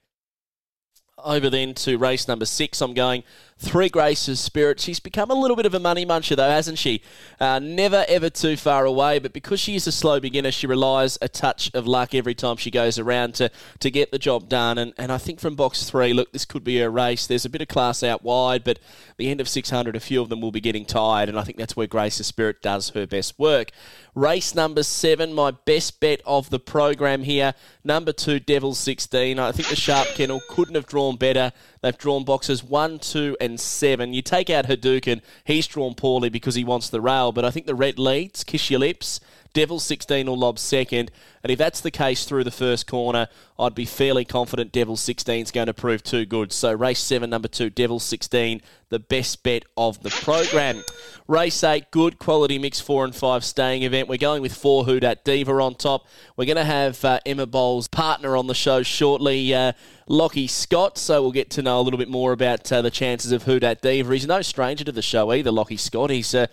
Over 1.17 1.49
then 1.49 1.73
to 1.75 1.97
race 1.97 2.27
number 2.27 2.45
six, 2.45 2.81
I'm 2.81 2.93
going 2.93 3.23
Three 3.61 3.89
Graces 3.89 4.39
Spirit. 4.39 4.79
She's 4.79 4.99
become 4.99 5.29
a 5.29 5.35
little 5.35 5.55
bit 5.55 5.67
of 5.67 5.75
a 5.75 5.79
money 5.79 6.03
muncher, 6.03 6.35
though, 6.35 6.49
hasn't 6.49 6.79
she? 6.79 7.03
Uh, 7.39 7.59
never 7.59 8.03
ever 8.07 8.27
too 8.27 8.57
far 8.57 8.85
away, 8.85 9.19
but 9.19 9.33
because 9.33 9.59
she 9.59 9.75
is 9.75 9.85
a 9.85 9.91
slow 9.91 10.19
beginner, 10.19 10.51
she 10.51 10.65
relies 10.65 11.19
a 11.21 11.29
touch 11.29 11.69
of 11.75 11.85
luck 11.85 12.15
every 12.15 12.33
time 12.33 12.57
she 12.57 12.71
goes 12.71 12.97
around 12.97 13.35
to, 13.35 13.51
to 13.79 13.91
get 13.91 14.11
the 14.11 14.17
job 14.17 14.49
done. 14.49 14.79
And, 14.79 14.93
and 14.97 15.11
I 15.11 15.19
think 15.19 15.39
from 15.39 15.55
box 15.55 15.83
three, 15.83 16.11
look, 16.11 16.31
this 16.31 16.43
could 16.43 16.63
be 16.63 16.81
a 16.81 16.89
race. 16.89 17.27
There's 17.27 17.45
a 17.45 17.49
bit 17.49 17.61
of 17.61 17.67
class 17.67 18.01
out 18.01 18.23
wide, 18.23 18.63
but 18.63 18.79
the 19.17 19.29
end 19.29 19.39
of 19.39 19.47
600, 19.47 19.95
a 19.95 19.99
few 19.99 20.23
of 20.23 20.29
them 20.29 20.41
will 20.41 20.51
be 20.51 20.59
getting 20.59 20.83
tired, 20.83 21.29
and 21.29 21.37
I 21.37 21.43
think 21.43 21.59
that's 21.59 21.75
where 21.75 21.85
Grace's 21.85 22.25
Spirit 22.25 22.63
does 22.63 22.89
her 22.89 23.05
best 23.05 23.37
work. 23.37 23.69
Race 24.15 24.55
number 24.55 24.83
seven, 24.83 25.33
my 25.33 25.51
best 25.51 25.99
bet 25.99 26.21
of 26.25 26.49
the 26.49 26.59
program 26.59 27.23
here. 27.23 27.53
Number 27.83 28.11
two, 28.11 28.39
Devil 28.39 28.73
16. 28.73 29.37
I 29.37 29.51
think 29.51 29.69
the 29.69 29.75
Sharp 29.75 30.07
Kennel 30.09 30.41
couldn't 30.49 30.75
have 30.75 30.87
drawn 30.87 31.15
better. 31.15 31.53
They've 31.81 31.97
drawn 31.97 32.23
boxes 32.23 32.63
one, 32.63 32.99
two, 32.99 33.35
and 33.41 33.59
seven. 33.59 34.13
You 34.13 34.21
take 34.21 34.49
out 34.49 34.65
Hadouken, 34.65 35.21
he's 35.43 35.65
drawn 35.67 35.95
poorly 35.95 36.29
because 36.29 36.55
he 36.55 36.63
wants 36.63 36.89
the 36.89 37.01
rail, 37.01 37.31
but 37.31 37.43
I 37.43 37.49
think 37.49 37.65
the 37.65 37.75
red 37.75 37.97
leads, 37.97 38.43
Kiss 38.43 38.69
Your 38.69 38.79
Lips, 38.79 39.19
Devil 39.53 39.79
16 39.79 40.27
will 40.27 40.37
lob 40.37 40.57
second. 40.57 41.11
And 41.43 41.51
if 41.51 41.57
that's 41.57 41.81
the 41.81 41.91
case 41.91 42.25
through 42.25 42.43
the 42.43 42.51
first 42.51 42.87
corner, 42.87 43.27
I'd 43.57 43.75
be 43.75 43.85
fairly 43.85 44.25
confident 44.25 44.71
Devil 44.71 44.95
16 44.95 45.43
is 45.43 45.51
going 45.51 45.67
to 45.67 45.73
prove 45.73 46.03
too 46.03 46.25
good. 46.25 46.51
So 46.51 46.71
race 46.71 46.99
7, 46.99 47.29
number 47.29 47.47
2, 47.47 47.69
Devil 47.71 47.99
16, 47.99 48.61
the 48.89 48.99
best 48.99 49.41
bet 49.43 49.65
of 49.75 50.01
the 50.03 50.09
program. 50.09 50.83
Race 51.27 51.63
8, 51.63 51.91
good 51.91 52.19
quality 52.19 52.59
mix 52.59 52.79
4 52.79 53.05
and 53.05 53.15
5 53.15 53.43
staying 53.43 53.83
event. 53.83 54.07
We're 54.07 54.17
going 54.17 54.41
with 54.41 54.53
4 54.53 54.85
Who 54.85 54.99
Dat 54.99 55.23
Diva 55.25 55.53
on 55.53 55.75
top. 55.75 56.07
We're 56.37 56.45
going 56.45 56.57
to 56.57 56.63
have 56.63 57.03
uh, 57.03 57.19
Emma 57.25 57.45
Bowles' 57.45 57.87
partner 57.87 58.37
on 58.37 58.47
the 58.47 58.55
show 58.55 58.83
shortly, 58.83 59.53
uh, 59.53 59.73
Lockie 60.07 60.47
Scott. 60.47 60.97
So 60.97 61.21
we'll 61.21 61.31
get 61.31 61.49
to 61.51 61.61
know 61.61 61.79
a 61.79 61.83
little 61.83 61.99
bit 61.99 62.09
more 62.09 62.33
about 62.33 62.71
uh, 62.71 62.81
the 62.81 62.91
chances 62.91 63.31
of 63.31 63.43
Who 63.43 63.59
Dat 63.59 63.81
Diva. 63.81 64.13
He's 64.13 64.27
no 64.27 64.41
stranger 64.41 64.83
to 64.83 64.91
the 64.91 65.01
show 65.01 65.31
either, 65.31 65.51
Lockie 65.51 65.77
Scott. 65.77 66.09
He's 66.09 66.35
uh, 66.35 66.47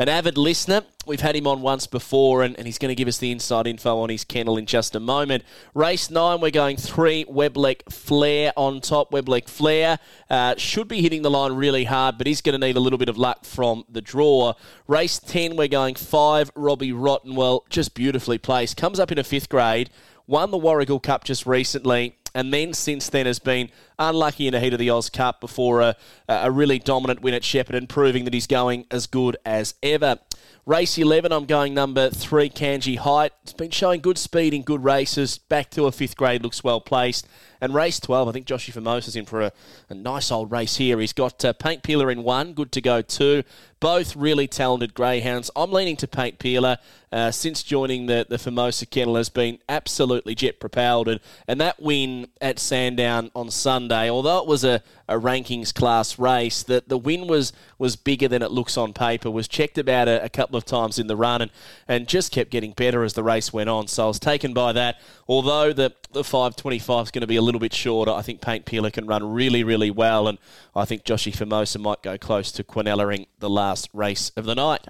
an 0.00 0.08
avid 0.08 0.38
listener. 0.38 0.82
We've 1.06 1.20
had 1.20 1.36
him 1.36 1.46
on 1.46 1.60
once 1.60 1.86
before, 1.86 2.42
and, 2.42 2.56
and 2.56 2.66
he's 2.66 2.78
going 2.78 2.88
to 2.88 2.94
give 2.94 3.06
us 3.06 3.18
the 3.18 3.30
inside 3.30 3.66
info 3.66 3.98
on 3.98 4.08
his 4.08 4.24
kennel 4.24 4.56
in 4.56 4.64
just 4.64 4.96
a 4.96 5.00
moment. 5.00 5.44
Race 5.74 6.10
nine, 6.10 6.40
we're 6.40 6.50
going 6.50 6.78
three 6.78 7.26
Weblek 7.26 7.92
Flair 7.92 8.54
on 8.56 8.80
top. 8.80 9.10
Weblek 9.10 9.46
Flair 9.46 9.98
uh, 10.30 10.54
should 10.56 10.88
be 10.88 11.02
hitting 11.02 11.20
the 11.20 11.30
line 11.30 11.52
really 11.52 11.84
hard, 11.84 12.16
but 12.16 12.26
he's 12.26 12.40
going 12.40 12.58
to 12.58 12.66
need 12.66 12.78
a 12.78 12.80
little 12.80 12.98
bit 12.98 13.10
of 13.10 13.18
luck 13.18 13.44
from 13.44 13.84
the 13.90 14.00
draw. 14.00 14.54
Race 14.86 15.18
10, 15.18 15.56
we're 15.56 15.68
going 15.68 15.96
five 15.96 16.50
Robbie 16.54 16.92
Rottenwell, 16.92 17.68
just 17.68 17.92
beautifully 17.92 18.38
placed. 18.38 18.78
Comes 18.78 18.98
up 18.98 19.12
in 19.12 19.18
a 19.18 19.24
fifth 19.24 19.50
grade, 19.50 19.90
won 20.26 20.50
the 20.50 20.58
Warragul 20.58 21.02
Cup 21.02 21.24
just 21.24 21.44
recently 21.44 22.16
and 22.34 22.52
then 22.52 22.72
since 22.72 23.08
then 23.08 23.26
has 23.26 23.38
been 23.38 23.70
unlucky 24.00 24.48
in 24.48 24.52
the 24.52 24.60
heat 24.60 24.72
of 24.72 24.78
the 24.80 24.90
Oz 24.90 25.10
Cup 25.10 25.40
before 25.40 25.80
a, 25.80 25.96
a 26.28 26.50
really 26.50 26.80
dominant 26.80 27.20
win 27.22 27.34
at 27.34 27.42
Shepparton, 27.42 27.88
proving 27.88 28.24
that 28.24 28.34
he's 28.34 28.48
going 28.48 28.86
as 28.90 29.06
good 29.06 29.36
as 29.44 29.74
ever. 29.82 30.18
Race 30.66 30.98
11, 30.98 31.32
I'm 31.32 31.46
going 31.46 31.74
number 31.74 32.10
three, 32.10 32.50
Kanji 32.50 32.96
Height. 32.96 33.32
It's 33.42 33.52
been 33.52 33.70
showing 33.70 34.00
good 34.00 34.18
speed 34.18 34.54
in 34.54 34.62
good 34.62 34.84
races. 34.84 35.38
Back 35.38 35.70
to 35.70 35.86
a 35.86 35.92
fifth 35.92 36.16
grade, 36.16 36.42
looks 36.42 36.62
well 36.62 36.80
placed. 36.80 37.26
And 37.60 37.74
race 37.74 37.98
12, 37.98 38.28
I 38.28 38.32
think 38.32 38.46
Joshy 38.46 38.72
Famosa's 38.72 39.16
in 39.16 39.24
for 39.24 39.40
a, 39.40 39.52
a, 39.88 39.94
nice 39.94 40.30
old 40.30 40.52
race 40.52 40.76
here. 40.76 41.00
He's 41.00 41.12
got 41.12 41.44
uh, 41.44 41.52
Paint 41.54 41.82
Peeler 41.82 42.10
in 42.10 42.22
one, 42.22 42.52
good 42.52 42.72
to 42.72 42.80
go 42.80 43.02
two. 43.02 43.42
Both 43.80 44.14
really 44.14 44.46
talented 44.46 44.94
greyhounds. 44.94 45.50
I'm 45.56 45.72
leaning 45.72 45.96
to 45.96 46.06
Paint 46.06 46.38
Peeler. 46.38 46.78
Uh, 47.12 47.32
since 47.32 47.64
joining 47.64 48.06
the, 48.06 48.24
the 48.28 48.36
Famosa 48.36 48.88
kennel 48.88 49.16
has 49.16 49.28
been 49.28 49.58
absolutely 49.68 50.36
jet 50.36 50.60
propelled. 50.60 51.08
And, 51.08 51.20
and 51.48 51.60
that 51.60 51.82
win 51.82 52.28
at 52.40 52.60
Sandown 52.60 53.32
on 53.34 53.50
Sunday, 53.50 53.89
although 53.92 54.38
it 54.38 54.46
was 54.46 54.64
a, 54.64 54.82
a 55.08 55.14
rankings 55.14 55.74
class 55.74 56.18
race, 56.18 56.62
the, 56.62 56.82
the 56.86 56.98
win 56.98 57.26
was, 57.26 57.52
was 57.78 57.96
bigger 57.96 58.28
than 58.28 58.42
it 58.42 58.50
looks 58.50 58.76
on 58.76 58.92
paper, 58.92 59.30
was 59.30 59.48
checked 59.48 59.78
about 59.78 60.08
a, 60.08 60.22
a 60.24 60.28
couple 60.28 60.56
of 60.56 60.64
times 60.64 60.98
in 60.98 61.06
the 61.06 61.16
run 61.16 61.42
and, 61.42 61.50
and 61.88 62.08
just 62.08 62.32
kept 62.32 62.50
getting 62.50 62.72
better 62.72 63.02
as 63.02 63.14
the 63.14 63.22
race 63.22 63.52
went 63.52 63.68
on. 63.68 63.88
So 63.88 64.04
I 64.04 64.06
was 64.08 64.18
taken 64.18 64.52
by 64.54 64.72
that. 64.72 65.00
Although 65.28 65.72
the, 65.72 65.94
the 66.12 66.24
525 66.24 67.06
is 67.06 67.10
going 67.10 67.20
to 67.22 67.26
be 67.26 67.36
a 67.36 67.42
little 67.42 67.60
bit 67.60 67.74
shorter, 67.74 68.12
I 68.12 68.22
think 68.22 68.40
Paint 68.40 68.64
Peeler 68.64 68.90
can 68.90 69.06
run 69.06 69.32
really, 69.32 69.64
really 69.64 69.90
well. 69.90 70.28
And 70.28 70.38
I 70.74 70.84
think 70.84 71.04
Joshy 71.04 71.32
Famosa 71.32 71.80
might 71.80 72.02
go 72.02 72.18
close 72.18 72.52
to 72.52 72.64
Quinellering 72.64 73.26
the 73.38 73.50
last 73.50 73.88
race 73.92 74.30
of 74.36 74.44
the 74.44 74.54
night. 74.54 74.86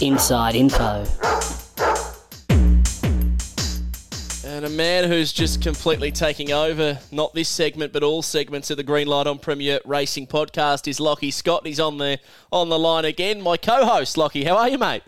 Inside 0.00 0.54
Info. 0.54 1.35
And 4.56 4.64
a 4.64 4.70
man 4.70 5.04
who's 5.04 5.34
just 5.34 5.60
completely 5.60 6.10
taking 6.10 6.50
over, 6.50 6.98
not 7.12 7.34
this 7.34 7.46
segment, 7.46 7.92
but 7.92 8.02
all 8.02 8.22
segments 8.22 8.70
of 8.70 8.78
the 8.78 8.82
Green 8.82 9.06
Light 9.06 9.26
on 9.26 9.38
Premier 9.38 9.80
Racing 9.84 10.28
podcast 10.28 10.88
is 10.88 10.98
Lockie 10.98 11.30
Scott. 11.30 11.66
He's 11.66 11.78
on 11.78 11.98
the 11.98 12.18
on 12.50 12.70
the 12.70 12.78
line 12.78 13.04
again. 13.04 13.42
My 13.42 13.58
co-host, 13.58 14.16
Lockie. 14.16 14.44
How 14.44 14.56
are 14.56 14.70
you, 14.70 14.78
mate? 14.78 15.02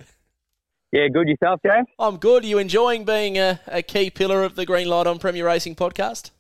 Yeah, 0.93 1.09
good 1.09 1.29
yourself, 1.29 1.61
James. 1.65 1.87
I'm 1.99 2.19
good. 2.19 2.45
Are 2.45 2.47
you 2.47 2.59
enjoying 2.59 3.07
being 3.07 3.39
a, 3.39 3.59
a 3.67 3.81
key 3.81 4.11
pillar 4.11 4.43
of 4.45 4.55
the 4.55 4.67
Green 4.67 4.87
Light 4.87 5.07
on 5.07 5.19
Premier 5.19 5.47
Racing 5.47 5.77
podcast? 5.77 6.31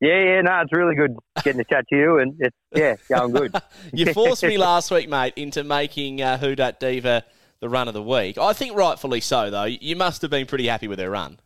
Yeah, 0.00 0.20
yeah, 0.20 0.40
no, 0.40 0.60
it's 0.62 0.72
really 0.72 0.96
good 0.96 1.14
getting 1.44 1.62
to 1.62 1.64
chat 1.70 1.84
to 1.90 1.96
you, 1.96 2.18
and 2.18 2.34
it's 2.40 2.56
yeah, 2.74 2.96
going 3.08 3.30
good. 3.30 3.54
you 3.92 4.12
forced 4.12 4.42
me 4.42 4.58
last 4.58 4.90
week, 4.90 5.08
mate, 5.08 5.34
into 5.36 5.62
making 5.62 6.20
uh, 6.20 6.36
Who 6.38 6.56
Dat 6.56 6.80
Diva 6.80 7.22
the 7.60 7.68
run 7.68 7.86
of 7.86 7.94
the 7.94 8.02
week. 8.02 8.38
I 8.38 8.54
think 8.54 8.76
rightfully 8.76 9.20
so, 9.20 9.50
though. 9.50 9.66
You 9.66 9.94
must 9.94 10.22
have 10.22 10.32
been 10.32 10.48
pretty 10.48 10.66
happy 10.66 10.88
with 10.88 10.98
her 10.98 11.10
run. 11.10 11.38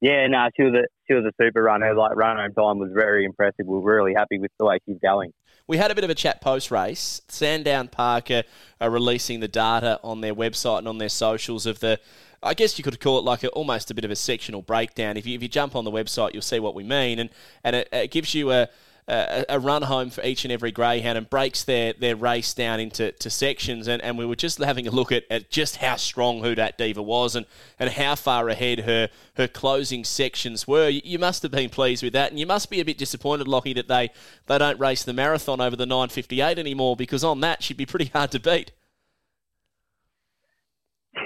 Yeah, 0.00 0.26
no, 0.28 0.48
she 0.56 0.62
was 0.62 0.74
a 0.74 0.84
she 1.06 1.14
was 1.14 1.24
a 1.24 1.32
super 1.42 1.62
run. 1.62 1.80
Her 1.80 1.94
like 1.94 2.14
run 2.14 2.36
home 2.36 2.52
time 2.54 2.78
was 2.78 2.90
very 2.94 3.24
impressive. 3.24 3.66
We 3.66 3.76
are 3.76 3.80
really 3.80 4.14
happy 4.14 4.38
with 4.38 4.52
the 4.58 4.66
way 4.66 4.78
she's 4.86 4.98
going. 5.02 5.32
We 5.66 5.76
had 5.76 5.90
a 5.90 5.94
bit 5.94 6.04
of 6.04 6.10
a 6.10 6.14
chat 6.14 6.40
post 6.40 6.70
race. 6.70 7.20
Sandown 7.28 7.88
Parker 7.88 8.44
are 8.80 8.90
releasing 8.90 9.40
the 9.40 9.48
data 9.48 9.98
on 10.02 10.20
their 10.20 10.34
website 10.34 10.78
and 10.78 10.88
on 10.88 10.98
their 10.98 11.08
socials 11.08 11.66
of 11.66 11.80
the. 11.80 11.98
I 12.40 12.54
guess 12.54 12.78
you 12.78 12.84
could 12.84 13.00
call 13.00 13.18
it 13.18 13.24
like 13.24 13.42
a, 13.42 13.48
almost 13.48 13.90
a 13.90 13.94
bit 13.94 14.04
of 14.04 14.12
a 14.12 14.16
sectional 14.16 14.62
breakdown. 14.62 15.16
If 15.16 15.26
you, 15.26 15.34
if 15.34 15.42
you 15.42 15.48
jump 15.48 15.74
on 15.74 15.84
the 15.84 15.90
website, 15.90 16.32
you'll 16.32 16.42
see 16.42 16.60
what 16.60 16.76
we 16.76 16.84
mean, 16.84 17.18
and 17.18 17.30
and 17.64 17.74
it, 17.74 17.88
it 17.92 18.10
gives 18.12 18.34
you 18.34 18.52
a 18.52 18.68
a, 19.08 19.58
run 19.58 19.82
home 19.82 20.10
for 20.10 20.22
each 20.22 20.44
and 20.44 20.52
every 20.52 20.70
greyhound 20.70 21.16
and 21.16 21.28
breaks 21.28 21.64
their, 21.64 21.94
their 21.94 22.14
race 22.14 22.52
down 22.52 22.78
into 22.78 23.12
to 23.12 23.30
sections. 23.30 23.88
And, 23.88 24.02
and 24.02 24.18
we 24.18 24.26
were 24.26 24.36
just 24.36 24.58
having 24.58 24.86
a 24.86 24.90
look 24.90 25.10
at, 25.10 25.24
at 25.30 25.50
just 25.50 25.76
how 25.76 25.96
strong 25.96 26.42
Who 26.42 26.54
Dat 26.54 26.76
Diva 26.76 27.02
was 27.02 27.34
and, 27.34 27.46
and 27.78 27.90
how 27.90 28.14
far 28.14 28.48
ahead 28.48 28.80
her, 28.80 29.08
her 29.36 29.48
closing 29.48 30.04
sections 30.04 30.68
were. 30.68 30.88
You, 30.88 31.00
you 31.04 31.18
must 31.18 31.42
have 31.42 31.52
been 31.52 31.70
pleased 31.70 32.02
with 32.02 32.12
that. 32.12 32.30
And 32.30 32.38
you 32.38 32.46
must 32.46 32.68
be 32.70 32.80
a 32.80 32.84
bit 32.84 32.98
disappointed, 32.98 33.48
Lockie, 33.48 33.72
that 33.74 33.88
they, 33.88 34.10
they 34.46 34.58
don't 34.58 34.78
race 34.78 35.02
the 35.04 35.14
marathon 35.14 35.60
over 35.60 35.76
the 35.76 35.86
958 35.86 36.58
anymore 36.58 36.94
because 36.94 37.24
on 37.24 37.40
that 37.40 37.62
she'd 37.62 37.76
be 37.76 37.86
pretty 37.86 38.06
hard 38.06 38.30
to 38.32 38.40
beat. 38.40 38.72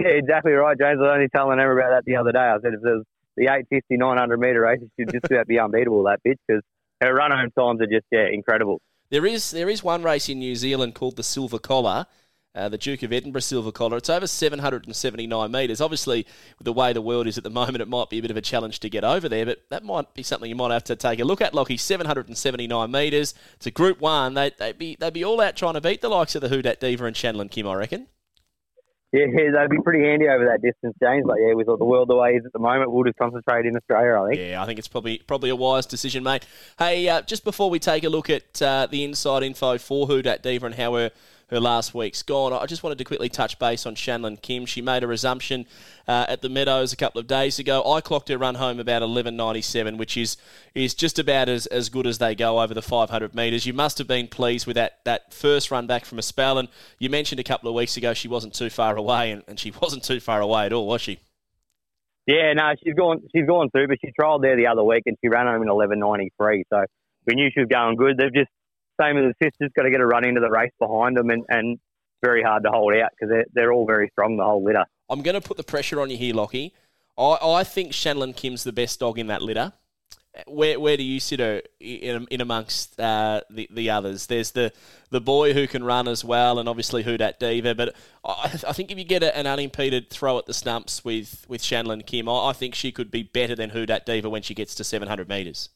Yeah, 0.01 0.09
exactly 0.09 0.53
right, 0.53 0.79
James. 0.79 0.99
I 1.01 1.03
was 1.03 1.15
only 1.15 1.29
telling 1.29 1.59
Emma 1.59 1.75
about 1.75 1.91
that 1.91 2.05
the 2.07 2.17
other 2.17 2.33
day. 2.33 2.39
I 2.39 2.57
said 2.63 2.75
if 2.75 2.81
there's 2.81 3.05
the 3.37 3.45
850, 3.45 3.97
900 3.97 4.39
metre 4.39 4.61
race, 4.61 4.81
she'd 4.97 5.11
just 5.11 5.27
about 5.27 5.47
be 5.47 5.59
unbeatable, 5.59 6.05
that 6.05 6.21
bitch, 6.27 6.39
because 6.47 6.63
her 7.03 7.15
run 7.15 7.31
home 7.31 7.51
times 7.59 7.81
are 7.81 7.87
just 7.87 8.07
yeah 8.11 8.27
incredible. 8.27 8.81
There 9.11 9.27
is 9.27 9.51
there 9.51 9.69
is 9.69 9.83
one 9.83 10.03
race 10.03 10.29
in 10.29 10.39
New 10.39 10.57
Zealand 10.57 10.95
called 10.95 11.17
the 11.17 11.23
Silver 11.23 11.59
Collar. 11.59 12.07
Uh, 12.55 12.69
the 12.69 12.77
Duke 12.77 13.03
of 13.03 13.15
Edinburgh 13.15 13.41
Silver 13.41 13.73
Collar. 13.73 13.97
It's 13.97 14.11
over 14.11 14.27
779 14.27 15.51
metres. 15.51 15.81
Obviously, 15.81 16.27
with 16.59 16.67
the 16.67 16.73
way 16.75 16.93
the 16.93 17.01
world 17.01 17.27
is 17.27 17.39
at 17.39 17.45
the 17.45 17.51
moment, 17.61 17.81
it 17.81 17.89
might 17.89 18.11
be 18.11 18.19
a 18.19 18.23
bit 18.23 18.31
of 18.31 18.37
a 18.37 18.43
challenge 18.43 18.81
to 18.81 18.91
get 18.91 19.05
over 19.05 19.27
there, 19.27 19.47
but 19.47 19.63
that 19.71 19.85
might 19.85 20.13
be 20.13 20.23
something 20.23 20.51
you 20.51 20.55
might 20.55 20.71
have 20.71 20.85
to 20.85 20.95
take 20.95 21.19
a 21.19 21.25
look 21.25 21.41
at, 21.41 21.55
Lockie. 21.55 21.79
779 21.79 22.91
metres. 22.91 23.33
It's 23.55 23.67
a 23.67 23.71
Group 23.71 24.03
1. 24.03 24.35
They, 24.35 24.51
they'd, 24.59 24.77
be, 24.77 24.97
they'd 25.01 25.15
be 25.15 25.25
all 25.25 25.41
out 25.41 25.57
trying 25.57 25.75
to 25.75 25.81
beat 25.81 26.03
the 26.03 26.11
likes 26.11 26.35
of 26.35 26.43
the 26.43 26.51
Who 26.51 26.61
Dat 26.61 26.79
Diva 26.79 27.07
and 27.07 27.17
Shanlin 27.17 27.51
Kim, 27.51 27.67
I 27.67 27.73
reckon. 27.73 28.09
Yeah, 29.13 29.27
they'd 29.27 29.69
be 29.69 29.83
pretty 29.83 30.05
handy 30.05 30.27
over 30.27 30.47
that 30.47 30.63
distance, 30.63 30.97
James. 31.03 31.25
But 31.27 31.37
yeah, 31.39 31.53
with 31.53 31.69
all 31.69 31.77
the 31.77 31.85
world 31.85 32.09
the 32.09 32.17
way 32.17 32.31
is 32.31 32.47
at 32.47 32.53
the 32.53 32.59
moment, 32.59 32.91
we'll 32.91 33.05
just 33.05 33.19
concentrate 33.19 33.67
in 33.67 33.77
Australia. 33.77 34.19
I 34.19 34.29
think. 34.29 34.41
Yeah, 34.41 34.63
I 34.63 34.67
think 34.67 34.79
it's 34.79 34.89
probably 34.89 35.19
probably 35.19 35.51
a 35.51 35.57
wise 35.57 35.85
decision, 35.85 36.23
mate. 36.23 36.47
Hey, 36.79 37.07
uh, 37.09 37.21
just 37.21 37.45
before 37.45 37.69
we 37.69 37.79
take 37.79 38.05
a 38.05 38.09
look 38.09 38.31
at 38.31 38.63
uh, 38.63 38.87
the 38.91 39.05
inside 39.05 39.43
info 39.43 39.77
for 39.77 40.07
Who 40.07 40.23
Dat 40.23 40.43
Diva 40.43 40.65
and 40.65 40.75
how 40.75 40.93
we're 40.93 41.11
her 41.53 41.61
last 41.61 41.95
week's 41.95 42.23
gone. 42.23 42.53
I 42.53 42.65
just 42.65 42.83
wanted 42.83 42.99
to 42.99 43.05
quickly 43.05 43.29
touch 43.29 43.59
base 43.59 43.85
on 43.85 43.95
Shanlin 43.95 44.41
Kim. 44.41 44.65
She 44.65 44.81
made 44.81 45.05
a 45.05 45.07
resumption 45.07 45.67
uh, 46.09 46.25
at 46.27 46.41
the 46.41 46.49
Meadows 46.49 46.95
a 46.95 46.97
couple 46.97 47.21
of 47.21 47.27
days 47.27 47.59
ago. 47.59 47.93
I 47.93 48.01
clocked 48.01 48.31
her 48.31 48.39
run 48.39 48.55
home 48.55 48.81
about 48.81 49.03
11.97, 49.03 49.99
which 49.99 50.17
is 50.17 50.39
is 50.75 50.95
just 50.95 51.19
about 51.19 51.51
as, 51.51 51.67
as 51.67 51.91
good 51.91 52.07
as 52.07 52.17
they 52.17 52.35
go 52.35 52.61
over 52.61 52.73
the 52.73 52.81
500 52.81 53.35
metres. 53.35 53.67
You 53.67 53.75
must 53.75 53.99
have 53.99 54.07
been 54.07 54.27
pleased 54.27 54.67
with 54.67 54.77
that, 54.77 55.05
that 55.05 55.35
first 55.35 55.71
run 55.71 55.87
back 55.87 56.07
from 56.07 56.19
a 56.19 56.23
spell, 56.23 56.59
and 56.59 56.69
you 56.99 57.11
mentioned 57.11 57.39
a 57.39 57.45
couple 57.45 57.69
of 57.69 57.75
weeks 57.75 57.99
ago 57.99 58.15
she 58.15 58.29
wasn't 58.29 58.55
too 58.55 58.71
far 58.71 58.97
away, 58.97 59.31
and, 59.31 59.43
and 59.47 59.61
she 59.61 59.71
wasn't 59.83 60.03
too 60.03 60.21
far 60.21 60.41
away 60.41 60.65
at 60.65 60.73
all, 60.73 60.87
was 60.87 61.03
she? 61.03 61.21
Yeah, 62.27 62.53
no, 62.55 62.73
she's 62.83 62.95
gone. 62.95 63.21
She's 63.35 63.47
gone 63.47 63.69
through, 63.71 63.89
but 63.89 63.99
she 64.01 64.13
trialled 64.19 64.43
there 64.43 64.57
the 64.57 64.69
other 64.69 64.85
week 64.85 65.03
and 65.07 65.17
she 65.21 65.29
ran 65.29 65.47
home 65.47 65.63
in 65.63 65.69
11.93. 65.69 66.63
So 66.71 66.85
we 67.27 67.35
knew 67.35 67.51
she 67.53 67.61
was 67.61 67.69
going 67.69 67.97
good. 67.97 68.17
They've 68.17 68.33
just 68.33 68.51
same 69.03 69.17
as 69.19 69.33
the 69.33 69.47
sisters, 69.47 69.71
got 69.77 69.83
to 69.83 69.91
get 69.91 70.01
a 70.01 70.07
run 70.07 70.25
into 70.25 70.41
the 70.41 70.51
race 70.51 70.73
behind 70.79 71.17
them, 71.17 71.31
and, 71.31 71.45
and 71.49 71.79
very 72.23 72.43
hard 72.43 72.63
to 72.65 72.71
hold 72.71 72.95
out 72.95 73.11
because 73.13 73.31
they're, 73.31 73.47
they're 73.53 73.73
all 73.73 73.87
very 73.87 74.09
strong, 74.13 74.37
the 74.37 74.45
whole 74.45 74.65
litter. 74.65 74.85
I'm 75.11 75.23
going 75.23 75.35
to 75.35 75.41
put 75.41 75.57
the 75.57 75.65
pressure 75.65 76.01
on 76.01 76.11
you 76.11 76.17
here, 76.17 76.35
Lockie. 76.35 76.75
I, 77.19 77.37
I 77.43 77.65
think 77.65 77.93
Shanlin 77.93 78.35
Kim's 78.35 78.65
the 78.65 78.73
best 78.73 79.01
dog 79.01 79.19
in 79.19 79.27
that 79.27 79.43
litter. 79.43 79.73
Where 80.47 80.81
where 80.81 80.97
do 80.97 81.03
you 81.03 81.21
sit 81.21 81.41
her 81.41 81.61
in, 81.79 82.27
in 82.31 82.41
amongst 82.41 82.99
uh, 82.99 83.43
the 83.51 83.69
the 83.71 83.91
others? 83.91 84.29
There's 84.29 84.53
the 84.53 84.73
the 85.11 85.21
boy 85.21 85.53
who 85.53 85.67
can 85.67 85.85
run 85.85 86.09
as 86.09 86.25
well, 86.25 86.59
and 86.59 86.71
obviously 86.71 87.03
Who 87.03 87.19
Dat 87.19 87.39
Diva. 87.39 87.75
But 87.75 87.95
I, 88.25 88.45
I 88.67 88.73
think 88.73 88.91
if 88.91 88.97
you 88.97 89.05
get 89.05 89.23
an 89.23 89.47
unimpeded 89.47 90.09
throw 90.09 90.39
at 90.39 90.47
the 90.47 90.55
stumps 90.55 91.05
with 91.05 91.45
with 91.49 91.61
Shanlin 91.61 92.07
Kim, 92.07 92.31
I, 92.31 92.49
I 92.49 92.53
think 92.55 92.75
she 92.75 92.93
could 92.93 93.11
be 93.11 93.23
better 93.23 93.55
than 93.55 93.71
Who 93.71 93.85
Dat 93.85 94.07
Diva 94.07 94.31
when 94.31 94.41
she 94.41 94.55
gets 94.55 94.75
to 94.77 94.85
700 94.85 95.29
metres. 95.29 95.69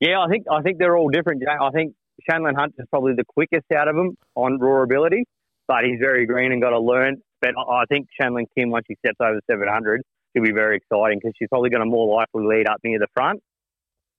Yeah, 0.00 0.20
I 0.20 0.28
think 0.28 0.46
I 0.50 0.62
think 0.62 0.78
they're 0.78 0.96
all 0.96 1.08
different. 1.08 1.42
I 1.48 1.70
think 1.70 1.94
Shanlin 2.28 2.54
Hunt 2.54 2.74
is 2.78 2.86
probably 2.90 3.14
the 3.14 3.24
quickest 3.24 3.64
out 3.74 3.88
of 3.88 3.96
them 3.96 4.16
on 4.34 4.58
raw 4.58 4.82
ability, 4.82 5.24
but 5.68 5.84
he's 5.84 5.98
very 6.00 6.26
green 6.26 6.52
and 6.52 6.60
got 6.60 6.70
to 6.70 6.80
learn. 6.80 7.22
But 7.40 7.50
I 7.58 7.84
think 7.88 8.08
Shanlin 8.20 8.44
Kim, 8.56 8.70
once 8.70 8.84
she 8.88 8.96
steps 8.96 9.16
over 9.20 9.40
700, 9.50 10.02
she'll 10.32 10.44
be 10.44 10.52
very 10.52 10.76
exciting 10.76 11.18
because 11.18 11.32
she's 11.38 11.48
probably 11.48 11.70
going 11.70 11.80
to 11.80 11.86
more 11.90 12.14
likely 12.14 12.46
lead 12.46 12.68
up 12.68 12.78
near 12.84 12.98
the 12.98 13.08
front, 13.14 13.40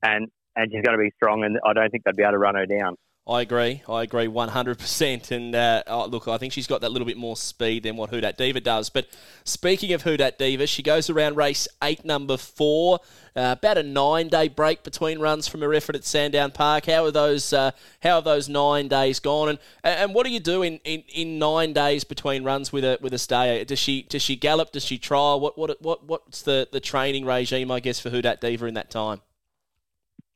and 0.02 0.28
and 0.56 0.72
she's 0.72 0.82
going 0.82 0.98
to 0.98 1.04
be 1.04 1.12
strong. 1.16 1.44
And 1.44 1.60
I 1.64 1.74
don't 1.74 1.90
think 1.92 2.04
they'd 2.06 2.16
be 2.16 2.24
able 2.24 2.34
to 2.34 2.38
run 2.40 2.56
her 2.56 2.66
down. 2.66 2.96
I 3.28 3.42
agree. 3.42 3.84
I 3.90 4.04
agree 4.04 4.28
100%. 4.28 5.32
And 5.32 5.54
uh, 5.54 5.84
oh, 5.88 6.06
look, 6.06 6.30
I 6.30 6.38
think 6.38 6.54
she's 6.54 6.66
got 6.66 6.80
that 6.80 6.94
little 6.94 7.06
bit 7.06 7.18
more 7.18 7.36
speed 7.36 7.84
than 7.84 7.98
what 7.98 8.10
Who 8.10 8.22
Dat 8.22 8.38
Diva 8.38 8.62
does. 8.62 8.90
But 8.90 9.08
speaking 9.44 9.92
of 9.92 10.04
Who 10.04 10.16
Dat 10.16 10.40
Diva, 10.40 10.66
she 10.66 10.82
goes 10.82 11.10
around 11.10 11.36
race 11.36 11.68
eight, 11.84 12.06
number 12.06 12.38
four. 12.38 13.02
Uh, 13.36 13.54
about 13.58 13.78
a 13.78 13.84
nine-day 13.84 14.48
break 14.48 14.82
between 14.82 15.20
runs 15.20 15.46
from 15.48 15.62
her 15.62 15.74
effort 15.74 15.96
at 15.96 16.06
Sandown 16.06 16.52
Park. 16.52 16.86
How 16.86 17.04
are 17.04 17.12
those? 17.12 17.52
Uh, 17.52 17.72
how 18.02 18.16
have 18.16 18.24
those 18.24 18.48
nine 18.48 18.88
days 18.88 19.20
gone? 19.20 19.50
And 19.50 19.60
and 19.84 20.16
what 20.16 20.26
do 20.26 20.32
you 20.32 20.40
do 20.40 20.64
in, 20.64 20.80
in, 20.86 21.04
in 21.14 21.38
nine 21.38 21.74
days 21.74 22.06
between 22.06 22.46
runs 22.46 22.72
with 22.72 22.86
a 22.86 22.98
with 23.02 23.14
a 23.14 23.20
stayer? 23.20 23.66
Does 23.66 23.78
she 23.78 24.04
does 24.04 24.22
she 24.22 24.38
gallop? 24.38 24.72
Does 24.72 24.86
she 24.86 24.98
trial? 24.98 25.40
What 25.40 25.58
what 25.58 25.80
what 25.82 26.06
what's 26.06 26.44
the, 26.44 26.68
the 26.72 26.80
training 26.80 27.26
regime? 27.26 27.72
I 27.72 27.82
guess 27.82 28.00
for 28.00 28.10
Who 28.10 28.22
Dat 28.22 28.40
Diva 28.40 28.66
in 28.66 28.74
that 28.76 28.90
time. 28.90 29.22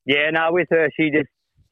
Yeah, 0.05 0.29
no, 0.31 0.49
with 0.51 0.67
her, 0.71 0.89
she 0.95 1.09
just 1.09 1.29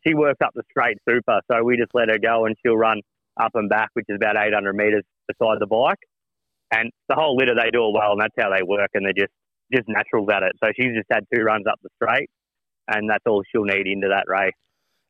she 0.09 0.15
works 0.15 0.39
up 0.43 0.51
the 0.55 0.63
straight 0.71 0.97
super, 1.07 1.41
so 1.51 1.63
we 1.63 1.77
just 1.77 1.91
let 1.93 2.09
her 2.09 2.17
go 2.17 2.45
and 2.45 2.55
she'll 2.61 2.77
run 2.77 3.01
up 3.39 3.51
and 3.53 3.69
back, 3.69 3.89
which 3.93 4.05
is 4.09 4.15
about 4.15 4.35
800 4.37 4.73
metres 4.73 5.03
beside 5.27 5.59
the 5.59 5.67
bike. 5.67 5.99
And 6.71 6.91
the 7.07 7.15
whole 7.15 7.35
litter, 7.35 7.55
they 7.55 7.71
do 7.71 7.87
it 7.87 7.93
well, 7.93 8.11
and 8.11 8.21
that's 8.21 8.35
how 8.37 8.49
they 8.55 8.63
work, 8.63 8.89
and 8.93 9.05
they're 9.05 9.13
just, 9.13 9.33
just 9.73 9.87
naturals 9.87 10.29
at 10.31 10.43
it. 10.43 10.53
So 10.63 10.71
she's 10.75 10.95
just 10.95 11.07
had 11.11 11.25
two 11.33 11.41
runs 11.41 11.65
up 11.67 11.79
the 11.81 11.89
straight, 11.95 12.29
and 12.87 13.09
that's 13.09 13.23
all 13.27 13.43
she'll 13.51 13.63
need 13.63 13.87
into 13.87 14.09
that 14.09 14.25
race. 14.27 14.53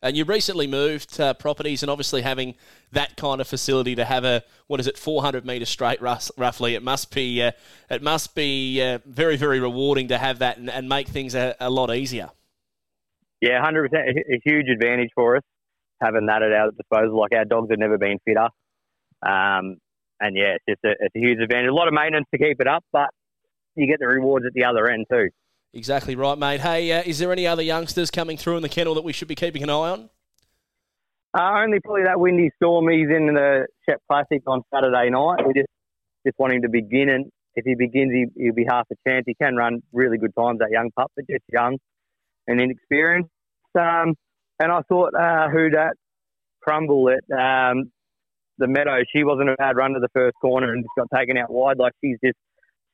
And 0.01 0.15
you 0.15 0.23
recently 0.23 0.67
moved 0.67 1.19
uh, 1.19 1.33
properties, 1.33 1.83
and 1.83 1.89
obviously 1.89 2.21
having 2.21 2.55
that 2.93 3.17
kind 3.17 3.41
of 3.41 3.47
facility 3.49 3.95
to 3.95 4.05
have 4.05 4.23
a 4.23 4.43
what 4.67 4.79
is 4.79 4.87
it, 4.87 4.97
400 4.97 5.45
metre 5.45 5.65
straight, 5.65 6.01
roughly, 6.01 6.75
it 6.75 6.83
must 6.83 7.13
be 7.13 7.41
uh, 7.41 7.51
it 7.89 8.01
must 8.01 8.33
be 8.33 8.81
uh, 8.81 8.99
very 9.05 9.35
very 9.35 9.59
rewarding 9.59 10.07
to 10.07 10.17
have 10.17 10.39
that 10.39 10.57
and, 10.57 10.69
and 10.69 10.87
make 10.87 11.09
things 11.09 11.35
a, 11.35 11.53
a 11.59 11.69
lot 11.69 11.93
easier. 11.93 12.29
Yeah, 13.41 13.61
hundred 13.61 13.89
percent, 13.89 14.17
a 14.17 14.41
huge 14.43 14.67
advantage 14.67 15.09
for 15.15 15.37
us 15.37 15.43
having 16.01 16.25
that 16.27 16.43
at 16.43 16.51
our 16.51 16.71
disposal. 16.71 17.19
Like 17.19 17.33
our 17.33 17.45
dogs 17.45 17.69
have 17.69 17.79
never 17.79 17.97
been 17.97 18.19
fitter, 18.25 18.49
um, 19.21 19.77
and 20.19 20.35
yeah, 20.35 20.55
it's 20.55 20.65
just 20.67 20.83
a, 20.83 20.91
it's 20.99 21.15
a 21.15 21.19
huge 21.19 21.39
advantage. 21.39 21.69
A 21.69 21.73
lot 21.73 21.87
of 21.87 21.93
maintenance 21.93 22.27
to 22.33 22.37
keep 22.37 22.59
it 22.59 22.67
up, 22.67 22.83
but 22.91 23.09
you 23.75 23.87
get 23.87 23.99
the 23.99 24.07
rewards 24.07 24.45
at 24.45 24.53
the 24.53 24.65
other 24.65 24.89
end 24.89 25.05
too. 25.09 25.29
Exactly 25.73 26.15
right, 26.15 26.37
mate. 26.37 26.61
Hey, 26.61 26.91
uh, 26.91 27.03
is 27.05 27.19
there 27.19 27.31
any 27.31 27.45
other 27.45 27.61
youngsters 27.61 28.09
coming 28.09 28.37
through 28.37 28.57
in 28.57 28.63
the 28.63 28.69
kennel 28.69 28.95
that 28.95 29.03
we 29.03 29.13
should 29.13 29.27
be 29.27 29.35
keeping 29.35 29.63
an 29.63 29.69
eye 29.69 29.73
on? 29.73 30.09
Uh, 31.37 31.61
only 31.63 31.79
probably 31.79 32.03
that 32.03 32.19
windy 32.19 32.49
storm. 32.55 32.89
He's 32.89 33.07
in 33.07 33.27
the 33.27 33.67
Shep 33.87 34.01
Classic 34.09 34.41
on 34.47 34.63
Saturday 34.73 35.11
night. 35.11 35.45
We 35.45 35.53
just 35.53 35.69
just 36.25 36.37
want 36.39 36.53
him 36.53 36.63
to 36.63 36.69
begin, 36.69 37.07
and 37.09 37.31
if 37.55 37.63
he 37.65 37.75
begins, 37.75 38.11
he, 38.11 38.43
he'll 38.43 38.53
be 38.53 38.65
half 38.67 38.87
a 38.91 38.95
chance. 39.07 39.23
He 39.27 39.35
can 39.35 39.55
run 39.55 39.81
really 39.93 40.17
good 40.17 40.35
times, 40.35 40.59
that 40.59 40.71
young 40.71 40.89
pup, 40.97 41.11
but 41.15 41.25
just 41.29 41.43
young 41.53 41.77
and 42.49 42.59
inexperienced. 42.59 43.29
Um, 43.79 44.15
and 44.59 44.71
I 44.71 44.81
thought 44.89 45.13
uh, 45.13 45.49
Who 45.49 45.69
Dat 45.69 45.93
Crumble 46.61 47.09
at 47.09 47.23
um, 47.31 47.91
the 48.57 48.67
meadow. 48.67 48.99
She 49.15 49.23
wasn't 49.23 49.49
a 49.49 49.55
bad 49.57 49.77
run 49.77 49.93
to 49.93 49.99
the 49.99 50.09
first 50.13 50.35
corner 50.41 50.73
and 50.73 50.83
just 50.83 50.91
got 50.97 51.17
taken 51.17 51.37
out 51.37 51.49
wide. 51.49 51.77
Like 51.77 51.93
she's 52.03 52.17
just 52.23 52.37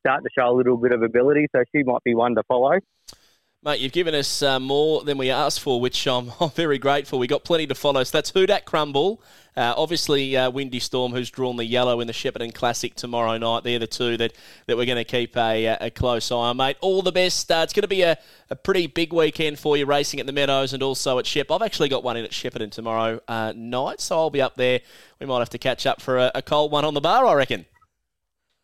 starting 0.02 0.26
to 0.26 0.30
show 0.38 0.50
a 0.50 0.56
little 0.56 0.78
bit 0.78 0.92
of 0.92 1.02
ability, 1.02 1.48
so 1.56 1.64
she 1.76 1.82
might 1.84 2.04
be 2.04 2.14
one 2.14 2.36
to 2.36 2.44
follow. 2.48 2.78
Mate, 3.66 3.80
you've 3.80 3.94
given 3.94 4.14
us 4.14 4.44
uh, 4.44 4.60
more 4.60 5.04
than 5.04 5.18
we 5.18 5.32
asked 5.32 5.60
for, 5.60 5.82
which 5.82 6.06
I'm, 6.06 6.32
I'm, 6.40 6.52
very 6.52 6.78
grateful. 6.78 7.18
We 7.18 7.26
got 7.26 7.44
plenty 7.44 7.66
to 7.66 7.74
follow. 7.74 8.04
So 8.04 8.16
that's 8.16 8.30
Who 8.30 8.46
Dat 8.46 8.64
Crumble. 8.64 9.20
Uh, 9.58 9.74
obviously, 9.76 10.38
uh, 10.38 10.52
Windy 10.52 10.78
Storm, 10.78 11.14
who's 11.14 11.32
drawn 11.32 11.56
the 11.56 11.66
yellow 11.66 12.00
in 12.00 12.06
the 12.06 12.14
Shepparton 12.14 12.54
Classic 12.54 12.94
tomorrow 12.94 13.36
night. 13.40 13.64
They're 13.64 13.80
the 13.80 13.88
two 13.88 14.18
that, 14.18 14.34
that 14.68 14.78
we're 14.78 14.86
going 14.86 14.98
to 14.98 15.04
keep 15.04 15.36
a, 15.36 15.78
a 15.82 15.90
close 15.90 16.32
eye 16.32 16.36
on, 16.36 16.58
mate. 16.58 16.78
All 16.80 17.02
the 17.02 17.12
best. 17.12 17.52
Uh, 17.52 17.62
it's 17.64 17.74
going 17.74 17.82
to 17.82 17.88
be 17.88 18.04
a, 18.04 18.20
a 18.52 18.56
pretty 18.56 18.86
big 18.86 19.12
weekend 19.12 19.58
for 19.58 19.76
you 19.76 19.88
racing 19.88 20.20
at 20.20 20.28
the 20.28 20.32
Meadows 20.32 20.74
and 20.74 20.84
also 20.84 21.18
at 21.18 21.26
Shep. 21.26 21.50
I've 21.50 21.64
actually 21.64 21.90
got 21.90 22.04
one 22.04 22.18
in 22.18 22.24
at 22.24 22.32
Shepparton 22.32 22.70
tomorrow 22.70 23.20
uh, 23.28 23.52
night, 23.56 24.00
so 24.00 24.16
I'll 24.16 24.30
be 24.30 24.44
up 24.44 24.58
there. 24.58 24.82
We 25.20 25.26
might 25.26 25.40
have 25.40 25.50
to 25.50 25.58
catch 25.58 25.88
up 25.88 26.02
for 26.02 26.20
a, 26.20 26.32
a 26.36 26.44
cold 26.44 26.72
one 26.72 26.86
on 26.86 26.94
the 26.94 27.02
bar, 27.02 27.26
I 27.26 27.34
reckon. 27.34 27.66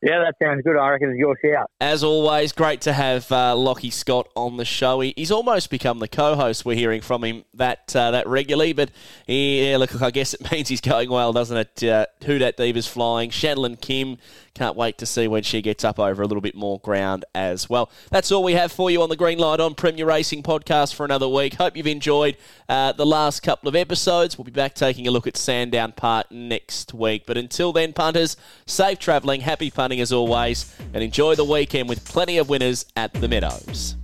Yeah, 0.01 0.19
that 0.19 0.35
sounds 0.41 0.63
good. 0.63 0.77
I 0.77 0.89
reckon 0.89 1.11
it's 1.11 1.19
your 1.19 1.37
shout. 1.43 1.69
As 1.79 2.03
always, 2.03 2.53
great 2.53 2.81
to 2.81 2.93
have 2.93 3.31
uh, 3.31 3.55
Lockie 3.55 3.91
Scott 3.91 4.27
on 4.35 4.57
the 4.57 4.65
show. 4.65 4.99
He, 4.99 5.13
he's 5.15 5.31
almost 5.31 5.69
become 5.69 5.99
the 5.99 6.07
co-host. 6.07 6.65
We're 6.65 6.75
hearing 6.75 7.01
from 7.01 7.23
him 7.23 7.45
that 7.53 7.95
uh, 7.95 8.09
that 8.11 8.27
regularly, 8.27 8.73
but 8.73 8.89
yeah, 9.27 9.77
look, 9.77 10.01
I 10.01 10.09
guess 10.09 10.33
it 10.33 10.51
means 10.51 10.69
he's 10.69 10.81
going 10.81 11.09
well, 11.09 11.33
doesn't 11.33 11.55
it? 11.55 11.83
Uh, 11.83 12.07
Who 12.25 12.39
Dat 12.39 12.57
Diva's 12.57 12.87
flying. 12.87 13.29
Shanlin 13.29 13.79
Kim, 13.79 14.17
can't 14.53 14.75
wait 14.75 14.97
to 14.99 15.05
see 15.05 15.27
when 15.27 15.43
she 15.43 15.61
gets 15.61 15.83
up 15.83 15.99
over 15.99 16.21
a 16.21 16.25
little 16.25 16.41
bit 16.41 16.55
more 16.55 16.79
ground 16.79 17.25
as 17.33 17.69
well. 17.69 17.89
That's 18.09 18.31
all 18.31 18.43
we 18.43 18.53
have 18.53 18.71
for 18.71 18.91
you 18.91 19.01
on 19.01 19.09
the 19.09 19.15
Green 19.15 19.37
Light 19.37 19.59
on 19.59 19.75
Premier 19.75 20.05
Racing 20.05 20.43
podcast 20.43 20.93
for 20.93 21.05
another 21.05 21.27
week. 21.27 21.55
Hope 21.55 21.75
you've 21.77 21.87
enjoyed 21.87 22.37
uh, 22.69 22.91
the 22.91 23.05
last 23.05 23.41
couple 23.41 23.69
of 23.69 23.75
episodes. 23.75 24.37
We'll 24.37 24.45
be 24.45 24.51
back 24.51 24.75
taking 24.75 25.07
a 25.07 25.11
look 25.11 25.27
at 25.27 25.37
Sandown 25.37 25.93
Park 25.93 26.31
next 26.31 26.93
week. 26.93 27.23
But 27.25 27.37
until 27.37 27.73
then, 27.73 27.93
punters, 27.93 28.37
safe 28.65 28.99
travelling, 28.99 29.41
happy 29.41 29.71
punting 29.71 30.01
as 30.01 30.11
always, 30.11 30.73
and 30.93 31.03
enjoy 31.03 31.35
the 31.35 31.45
weekend 31.45 31.89
with 31.89 32.05
plenty 32.05 32.37
of 32.37 32.49
winners 32.49 32.85
at 32.95 33.13
the 33.13 33.27
Meadows. 33.27 33.95